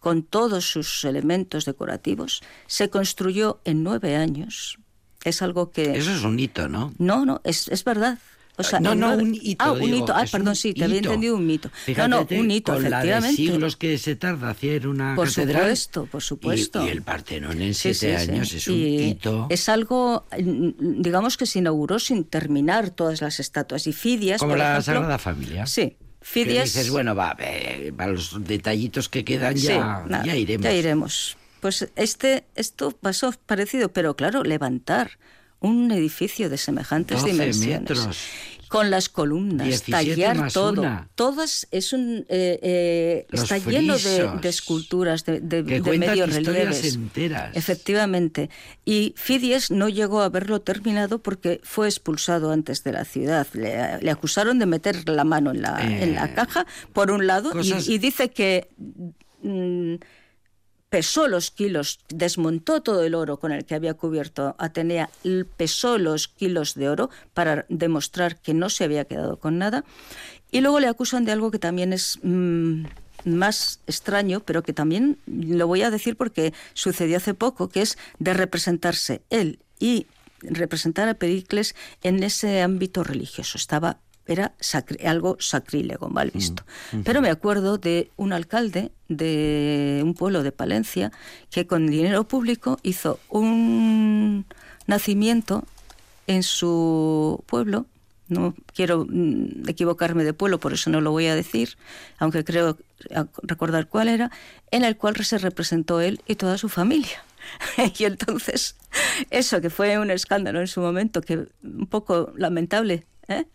con 0.00 0.22
todos 0.22 0.70
sus 0.70 1.04
elementos 1.04 1.64
decorativos, 1.64 2.42
se 2.66 2.88
construyó 2.90 3.60
en 3.64 3.82
nueve 3.82 4.16
años. 4.16 4.78
Es 5.24 5.42
algo 5.42 5.70
que... 5.72 5.96
Eso 5.98 6.12
es 6.12 6.22
un 6.22 6.38
hito, 6.38 6.68
¿no? 6.68 6.94
No, 6.98 7.24
no, 7.26 7.40
es, 7.44 7.68
es 7.68 7.82
verdad. 7.84 8.18
O 8.60 8.64
sea, 8.64 8.80
no, 8.80 8.96
no, 8.96 9.08
nueve- 9.08 9.22
un 9.22 9.34
hito. 9.40 9.64
Ah, 9.64 9.70
un 9.72 9.80
digo, 9.80 9.96
hito. 10.04 10.12
Ah, 10.16 10.24
perdón, 10.30 10.56
sí, 10.56 10.74
te 10.74 10.82
había 10.82 10.96
hito. 10.98 11.08
entendido 11.10 11.36
un 11.36 11.46
mito. 11.46 11.70
Fíjate, 11.84 12.08
no, 12.08 12.26
no, 12.28 12.40
un 12.40 12.50
hito, 12.50 12.72
con 12.72 12.82
la 12.82 12.88
de 12.88 12.94
efectivamente. 12.96 13.36
siglos 13.36 13.76
que 13.76 13.98
se 13.98 14.16
tarda 14.16 14.50
hacer 14.50 14.88
una 14.88 15.14
Por 15.14 15.28
catedral. 15.28 15.62
supuesto, 15.62 16.06
por 16.06 16.22
supuesto. 16.22 16.82
Y, 16.82 16.86
y 16.88 16.90
el 16.90 17.02
Partenón 17.02 17.62
en 17.62 17.72
Sí, 17.74 17.94
siete 17.94 18.18
sí, 18.18 18.24
sí. 18.26 18.30
años 18.32 18.52
es 18.52 18.66
un 18.66 18.74
Y 18.74 18.96
hito. 19.10 19.46
Es 19.48 19.68
algo, 19.68 20.26
mm, 20.36 20.70
digamos 21.02 21.36
que 21.36 21.46
se 21.46 21.60
inauguró 21.60 22.00
sin 22.00 22.24
terminar 22.24 22.90
todas 22.90 23.20
las 23.20 23.38
estatuas. 23.38 23.86
Y 23.86 23.92
Fidias, 23.92 24.40
Como 24.40 24.52
por 24.52 24.58
la 24.58 24.72
ejemplo, 24.78 24.92
Sagrada 24.94 25.18
Familia. 25.18 25.64
Sí, 25.66 25.96
Que 26.20 26.26
Fidias. 26.26 26.72
dices, 26.74 26.90
bueno, 26.90 27.14
va, 27.14 27.36
eh, 27.38 27.92
para 27.96 28.12
los 28.12 28.44
detallitos 28.44 29.08
que 29.08 29.24
quedan 29.24 29.56
sí, 29.56 29.68
ya, 29.68 30.04
nada, 30.06 30.24
ya 30.24 30.36
iremos. 30.36 30.64
Ya 30.64 30.72
iremos. 30.72 31.36
Pues 31.60 31.88
este, 31.96 32.44
esto 32.54 32.92
pasó 32.92 33.32
parecido, 33.46 33.92
pero 33.92 34.14
claro, 34.14 34.42
levantar 34.44 35.18
un 35.60 35.90
edificio 35.90 36.48
de 36.50 36.58
semejantes 36.58 37.20
12 37.20 37.32
dimensiones. 37.32 37.80
metros. 37.80 38.18
Con 38.68 38.90
las 38.90 39.08
columnas, 39.08 39.66
17 39.66 39.90
tallar 39.90 40.52
todo. 40.52 40.82
una. 40.82 41.08
Todas 41.14 41.66
es 41.70 41.92
un 41.92 42.26
eh, 42.28 42.58
eh, 42.62 43.26
está 43.32 43.58
lleno 43.58 43.96
de, 43.98 44.48
esculturas, 44.48 45.24
de, 45.24 45.40
de, 45.40 45.64
Que 45.64 45.80
de 45.80 46.26
relieves. 46.26 46.94
enteras. 46.94 47.56
Efectivamente. 47.56 48.50
Y 48.84 49.14
Fidias 49.16 49.70
no 49.70 49.88
llegó 49.88 50.20
a 50.20 50.26
haberlo 50.26 50.60
terminado 50.60 51.20
porque 51.22 51.60
fue 51.62 51.88
expulsado 51.88 52.50
antes 52.52 52.84
de 52.84 52.92
la 52.92 53.04
ciudad. 53.04 53.46
Le, 53.54 54.00
le 54.00 54.10
acusaron 54.10 54.58
de 54.58 54.66
meter 54.66 55.08
la 55.08 55.24
mano 55.24 55.50
en 55.50 55.62
la, 55.62 55.78
Eh, 55.88 56.04
en 56.04 56.14
la 56.14 56.34
caja, 56.34 56.66
por 56.92 57.10
un 57.10 57.26
lado, 57.26 57.52
y, 57.62 57.98
dice 57.98 58.30
que 58.30 58.68
mm, 59.42 59.94
pesó 60.88 61.28
los 61.28 61.50
kilos, 61.50 62.00
desmontó 62.08 62.82
todo 62.82 63.02
el 63.02 63.14
oro 63.14 63.38
con 63.38 63.52
el 63.52 63.64
que 63.64 63.74
había 63.74 63.94
cubierto 63.94 64.54
Atenea, 64.58 65.10
pesó 65.56 65.98
los 65.98 66.28
kilos 66.28 66.74
de 66.74 66.88
oro 66.88 67.10
para 67.34 67.66
demostrar 67.68 68.40
que 68.40 68.54
no 68.54 68.70
se 68.70 68.84
había 68.84 69.04
quedado 69.04 69.38
con 69.38 69.58
nada. 69.58 69.84
Y 70.50 70.60
luego 70.60 70.80
le 70.80 70.88
acusan 70.88 71.24
de 71.24 71.32
algo 71.32 71.50
que 71.50 71.58
también 71.58 71.92
es 71.92 72.18
mm, 72.22 72.84
más 73.24 73.80
extraño, 73.86 74.40
pero 74.40 74.62
que 74.62 74.72
también 74.72 75.18
lo 75.26 75.66
voy 75.66 75.82
a 75.82 75.90
decir 75.90 76.16
porque 76.16 76.54
sucedió 76.72 77.18
hace 77.18 77.34
poco, 77.34 77.68
que 77.68 77.82
es 77.82 77.98
de 78.18 78.32
representarse 78.32 79.22
él 79.30 79.58
y 79.78 80.06
representar 80.40 81.08
a 81.08 81.14
Pericles 81.14 81.74
en 82.02 82.22
ese 82.22 82.62
ámbito 82.62 83.04
religioso. 83.04 83.58
Estaba 83.58 83.98
era 84.28 84.52
sacri- 84.60 85.04
algo 85.04 85.36
sacrílego, 85.40 86.08
mal 86.10 86.30
visto. 86.30 86.62
Pero 87.04 87.20
me 87.20 87.30
acuerdo 87.30 87.78
de 87.78 88.10
un 88.16 88.32
alcalde 88.32 88.92
de 89.08 90.00
un 90.04 90.14
pueblo 90.14 90.42
de 90.42 90.52
Palencia 90.52 91.10
que 91.50 91.66
con 91.66 91.86
dinero 91.88 92.28
público 92.28 92.78
hizo 92.82 93.18
un 93.30 94.44
nacimiento 94.86 95.64
en 96.26 96.42
su 96.42 97.42
pueblo. 97.46 97.86
No 98.28 98.54
quiero 98.74 99.06
mm, 99.08 99.66
equivocarme 99.68 100.22
de 100.22 100.34
pueblo, 100.34 100.60
por 100.60 100.74
eso 100.74 100.90
no 100.90 101.00
lo 101.00 101.10
voy 101.10 101.26
a 101.26 101.34
decir, 101.34 101.78
aunque 102.18 102.44
creo 102.44 102.76
recordar 103.42 103.88
cuál 103.88 104.08
era, 104.08 104.30
en 104.70 104.84
el 104.84 104.96
cual 104.98 105.16
se 105.24 105.38
representó 105.38 106.00
él 106.02 106.20
y 106.26 106.34
toda 106.34 106.58
su 106.58 106.68
familia. 106.68 107.24
y 107.98 108.04
entonces, 108.04 108.76
eso 109.30 109.62
que 109.62 109.70
fue 109.70 109.98
un 109.98 110.10
escándalo 110.10 110.60
en 110.60 110.66
su 110.66 110.82
momento, 110.82 111.22
que 111.22 111.46
un 111.62 111.86
poco 111.86 112.32
lamentable, 112.36 113.06
¿eh? 113.28 113.46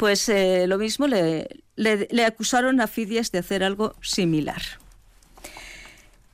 Pues 0.00 0.30
eh, 0.30 0.66
lo 0.66 0.78
mismo 0.78 1.06
le, 1.06 1.46
le- 1.76 2.24
acusaron 2.24 2.80
a 2.80 2.86
Fidias 2.86 3.32
de 3.32 3.38
hacer 3.40 3.62
algo 3.62 3.94
similar. 4.00 4.62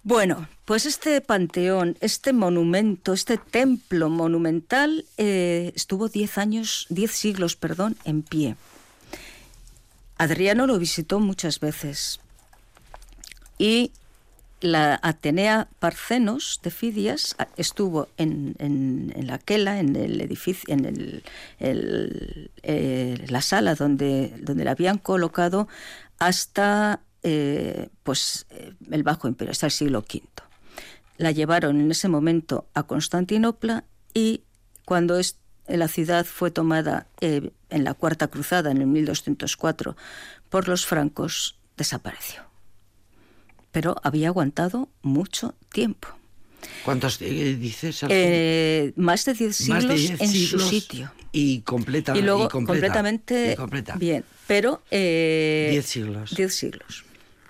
Bueno, 0.04 0.46
pues 0.64 0.86
este 0.86 1.20
panteón, 1.20 1.96
este 2.00 2.32
monumento, 2.32 3.12
este 3.12 3.38
templo 3.38 4.08
monumental 4.08 5.04
eh, 5.16 5.72
estuvo 5.74 6.08
10 6.08 6.38
años, 6.38 6.86
10 6.90 7.10
siglos, 7.10 7.56
perdón, 7.56 7.96
en 8.04 8.22
pie. 8.22 8.54
Adriano 10.16 10.68
lo 10.68 10.78
visitó 10.78 11.18
muchas 11.18 11.58
veces 11.58 12.20
y 13.58 13.90
la 14.60 14.98
Atenea 15.02 15.68
Parcenos 15.78 16.60
de 16.62 16.70
Fidias 16.70 17.36
estuvo 17.56 18.08
en, 18.16 18.54
en- 18.58 19.12
en 19.14 19.26
la 19.26 19.38
quela, 19.38 19.78
en 19.80 19.94
el 19.96 20.20
edificio, 20.20 20.72
en 20.72 20.84
el- 20.86 22.50
eh, 22.62 23.24
la 23.28 23.42
sala 23.42 23.74
donde, 23.74 24.32
la 24.64 24.70
habían 24.70 24.98
colocado 24.98 25.68
hasta 26.18 27.00
eh, 27.22 27.88
pues, 28.02 28.46
eh, 28.50 28.72
el 28.90 29.02
Bajo 29.02 29.26
Imperio, 29.28 29.50
hasta 29.52 29.66
el 29.66 29.72
siglo 29.72 29.98
V. 30.00 30.22
La 31.18 31.32
llevaron 31.32 31.80
en 31.80 31.90
ese 31.90 32.08
momento 32.08 32.66
a 32.72 32.84
Constantinopla 32.84 33.84
y 34.14 34.42
cuando 34.84 35.18
la 35.66 35.88
ciudad 35.88 36.24
fue 36.24 36.50
tomada 36.52 37.08
en 37.20 37.52
la 37.84 37.94
Cuarta 37.94 38.28
Cruzada, 38.28 38.70
en 38.70 38.76
el 38.78 38.86
1204, 38.86 39.96
por 40.50 40.68
los 40.68 40.86
francos, 40.86 41.58
desapareció 41.76 42.45
pero 43.76 43.94
había 44.02 44.28
aguantado 44.28 44.88
mucho 45.02 45.54
tiempo. 45.70 46.08
¿Cuántos 46.82 47.20
eh, 47.20 47.56
dices? 47.60 48.02
Eh, 48.08 48.94
más 48.96 49.26
de 49.26 49.34
10 49.34 49.54
siglos 49.54 49.84
Más 49.84 49.86
de 49.86 49.94
10 49.96 50.20
en 50.22 50.28
siglos 50.28 50.62
su 50.62 50.68
sitio. 50.70 51.12
Y 51.30 51.60
completa. 51.60 52.16
y 52.16 52.22
luego 52.22 52.48
completa, 52.48 52.86
completamente 52.86 53.52
y 53.52 53.56
completa. 53.56 53.96
bien. 53.96 54.24
Pero... 54.46 54.80
eh, 54.90 55.68
10 55.72 55.84
siglos. 55.86 56.34
10 56.34 56.54
siglos. 56.54 57.04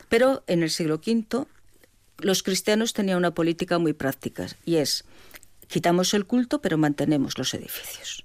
Pero 0.09 0.43
en 0.49 0.65
el 0.65 0.71
siglo 0.71 0.97
V 0.97 1.47
los 2.19 2.43
cristianos 2.43 2.93
tenían 2.93 3.19
una 3.19 3.31
política 3.33 3.79
muy 3.79 3.93
práctica 3.93 4.49
y 4.65 4.79
es 4.79 5.05
quitamos 5.69 6.13
el 6.13 6.27
culto 6.27 6.61
pero 6.61 6.77
mantenemos 6.77 7.39
los 7.39 7.55
edificios. 7.55 8.25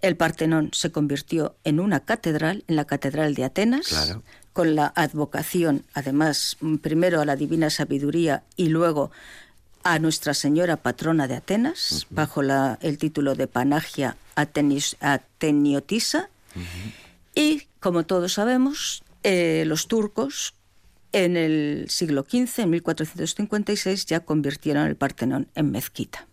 El 0.00 0.16
Partenón 0.16 0.70
se 0.72 0.90
convirtió 0.90 1.56
en 1.64 1.78
una 1.78 2.00
catedral, 2.00 2.64
en 2.68 2.76
la 2.76 2.86
Catedral 2.86 3.34
de 3.34 3.44
Atenas, 3.44 3.88
Claro. 3.88 4.22
Con 4.52 4.74
la 4.74 4.92
advocación, 4.96 5.84
además, 5.94 6.56
mm, 6.60 6.76
primero 6.76 7.20
a 7.20 7.24
la 7.24 7.36
Divina 7.36 7.70
Sabiduría 7.70 8.42
y 8.56 8.68
luego 8.68 9.10
a 9.82 9.98
Nuestra 9.98 10.34
Señora 10.34 10.76
Patrona 10.76 11.26
de 11.28 11.36
Atenas, 11.36 12.06
bajo 12.10 12.42
la- 12.42 12.78
el 12.82 12.98
título 12.98 13.34
de 13.34 13.46
Panagia 13.46 14.16
Atenis- 14.36 14.96
Ateniotisa. 15.00 16.28
Y, 17.34 17.62
como 17.78 18.04
todos 18.04 18.34
sabemos, 18.34 19.02
eh, 19.22 19.64
los 19.66 19.86
turcos 19.86 20.54
en 21.12 21.36
el 21.36 21.86
siglo 21.88 22.24
XV, 22.28 22.62
en 22.62 22.70
1456, 22.70 24.06
ya 24.06 24.20
convirtieron 24.20 24.86
el 24.86 24.96
Partenón 24.96 25.48
en 25.54 25.70
mezquita. 25.70 26.26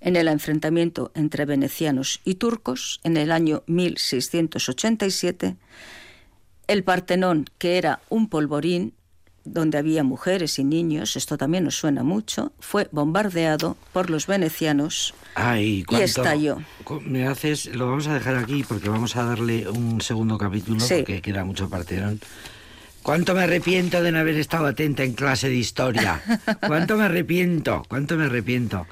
En 0.00 0.16
el 0.16 0.28
enfrentamiento 0.28 1.10
entre 1.14 1.44
venecianos 1.44 2.20
y 2.24 2.34
turcos, 2.36 3.00
en 3.04 3.16
el 3.16 3.30
año 3.32 3.62
1687, 3.66 5.56
el 6.68 6.84
Partenón, 6.84 7.46
que 7.58 7.76
era 7.78 8.00
un 8.08 8.28
polvorín 8.28 8.92
donde 9.44 9.78
había 9.78 10.04
mujeres 10.04 10.58
y 10.58 10.64
niños, 10.64 11.16
esto 11.16 11.38
también 11.38 11.64
nos 11.64 11.74
suena 11.76 12.02
mucho, 12.02 12.52
fue 12.60 12.86
bombardeado 12.92 13.76
por 13.94 14.10
los 14.10 14.26
venecianos 14.26 15.14
Ay, 15.34 15.84
¿cuánto- 15.84 16.04
estalló. 16.04 16.58
Me 17.06 17.26
haces, 17.26 17.66
lo 17.74 17.86
vamos 17.88 18.06
a 18.08 18.14
dejar 18.14 18.36
aquí 18.36 18.62
porque 18.68 18.90
vamos 18.90 19.16
a 19.16 19.24
darle 19.24 19.66
un 19.68 20.00
segundo 20.02 20.36
capítulo 20.36 20.80
Sí. 20.80 20.96
porque 20.98 21.22
queda 21.22 21.44
mucho 21.44 21.70
Partenón. 21.70 22.20
¿Cuánto 23.02 23.34
me 23.34 23.44
arrepiento 23.44 24.02
de 24.02 24.12
no 24.12 24.18
haber 24.18 24.36
estado 24.36 24.66
atenta 24.66 25.02
en 25.02 25.14
clase 25.14 25.48
de 25.48 25.54
historia? 25.54 26.20
¿Cuánto 26.66 26.96
me 26.98 27.04
arrepiento? 27.04 27.82
¿Cuánto 27.88 28.16
me 28.16 28.24
arrepiento? 28.26 28.86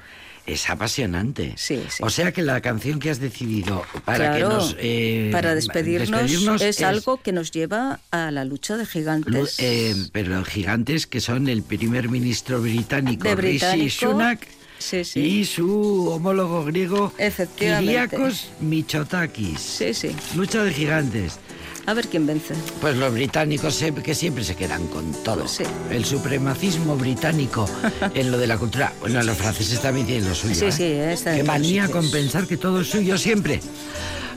Es 0.47 0.69
apasionante. 0.69 1.53
Sí, 1.57 1.83
sí. 1.89 2.01
O 2.01 2.09
sea 2.09 2.31
que 2.31 2.41
la 2.41 2.61
canción 2.61 2.99
que 2.99 3.09
has 3.09 3.19
decidido 3.19 3.83
para 4.05 4.31
que 4.31 4.39
Claro, 4.39 4.55
nos 4.55 4.77
eh, 4.79 5.29
para 5.33 5.53
despedirnos, 5.53 6.09
despedirnos 6.09 6.61
es, 6.61 6.81
algo 6.81 7.17
que 7.17 7.33
nos 7.33 7.51
lleva 7.51 7.99
a 8.11 8.31
la 8.31 8.45
lucha 8.45 8.77
de 8.77 8.85
gigantes. 8.85 9.59
eh, 9.59 9.93
pero 10.13 10.43
gigantes 10.45 11.05
que 11.05 11.19
son 11.19 11.49
el 11.49 11.63
primer 11.63 12.07
ministro 12.07 12.61
británico, 12.61 13.27
De 13.27 13.35
Rishi 13.35 13.57
británico, 13.57 13.95
Sunak 13.99 14.47
sí, 14.79 15.03
sí. 15.03 15.19
y 15.19 15.45
su 15.45 16.07
homólogo 16.09 16.63
griego. 16.63 17.11
Kyriakos 17.57 18.47
Mitsotakis. 18.61 19.59
Sí, 19.59 19.93
sí. 19.93 20.15
Lucha 20.33 20.63
de 20.63 20.71
gigantes. 20.71 21.39
A 21.87 21.93
ver 21.93 22.09
quién 22.09 22.27
vence. 22.27 22.53
Pues 22.81 22.97
los 22.97 23.13
británicos 23.13 23.81
que 24.03 24.13
siempre 24.13 24.43
se 24.43 24.55
quedan 24.55 24.87
con 24.87 25.09
todo. 25.23 25.39
Pues 25.39 25.51
sí. 25.51 25.63
El 25.89 26.03
supremacismo 26.03 26.97
británico 26.97 27.65
en 28.13 28.29
lo 28.29 28.37
de 28.37 28.45
la 28.45 28.57
cultura. 28.57 28.91
Bueno, 28.99 29.23
los 29.23 29.37
franceses 29.37 29.81
también 29.81 30.05
tienen 30.05 30.27
lo 30.27 30.35
suyo. 30.35 30.53
Sí, 30.53 30.65
¿eh? 30.65 30.71
sí, 30.71 30.83
está 30.83 31.33
Qué 31.33 31.43
manía 31.43 31.87
con 31.87 32.11
pensar 32.11 32.45
que 32.45 32.57
todo 32.57 32.81
es 32.81 32.89
suyo 32.89 33.17
siempre. 33.17 33.61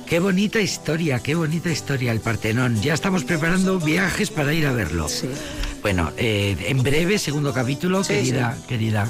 Qué 0.06 0.20
bonita 0.20 0.60
historia, 0.60 1.18
qué 1.18 1.34
bonita 1.34 1.70
historia 1.70 2.12
el 2.12 2.20
Partenón. 2.20 2.80
Ya 2.82 2.94
estamos 2.94 3.24
preparando 3.24 3.80
viajes 3.80 4.30
para 4.30 4.52
ir 4.52 4.66
a 4.66 4.72
verlo. 4.72 5.08
Sí. 5.08 5.28
Bueno, 5.82 6.12
eh, 6.18 6.56
en 6.68 6.84
breve, 6.84 7.18
segundo 7.18 7.52
capítulo, 7.52 8.04
Sí, 8.04 8.14
querida, 8.14 8.56
querida, 8.68 9.08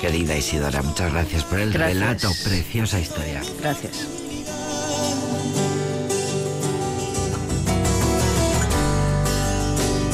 querida 0.00 0.38
Isidora, 0.38 0.80
muchas 0.82 1.12
gracias 1.12 1.44
por 1.44 1.58
el 1.58 1.72
Gracias. 1.72 1.98
relato, 1.98 2.32
preciosa 2.44 2.98
historia. 2.98 3.42
Gracias. 3.60 4.06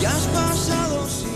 Ya 0.00 0.10
has 0.10 0.28
pasado 0.28 1.27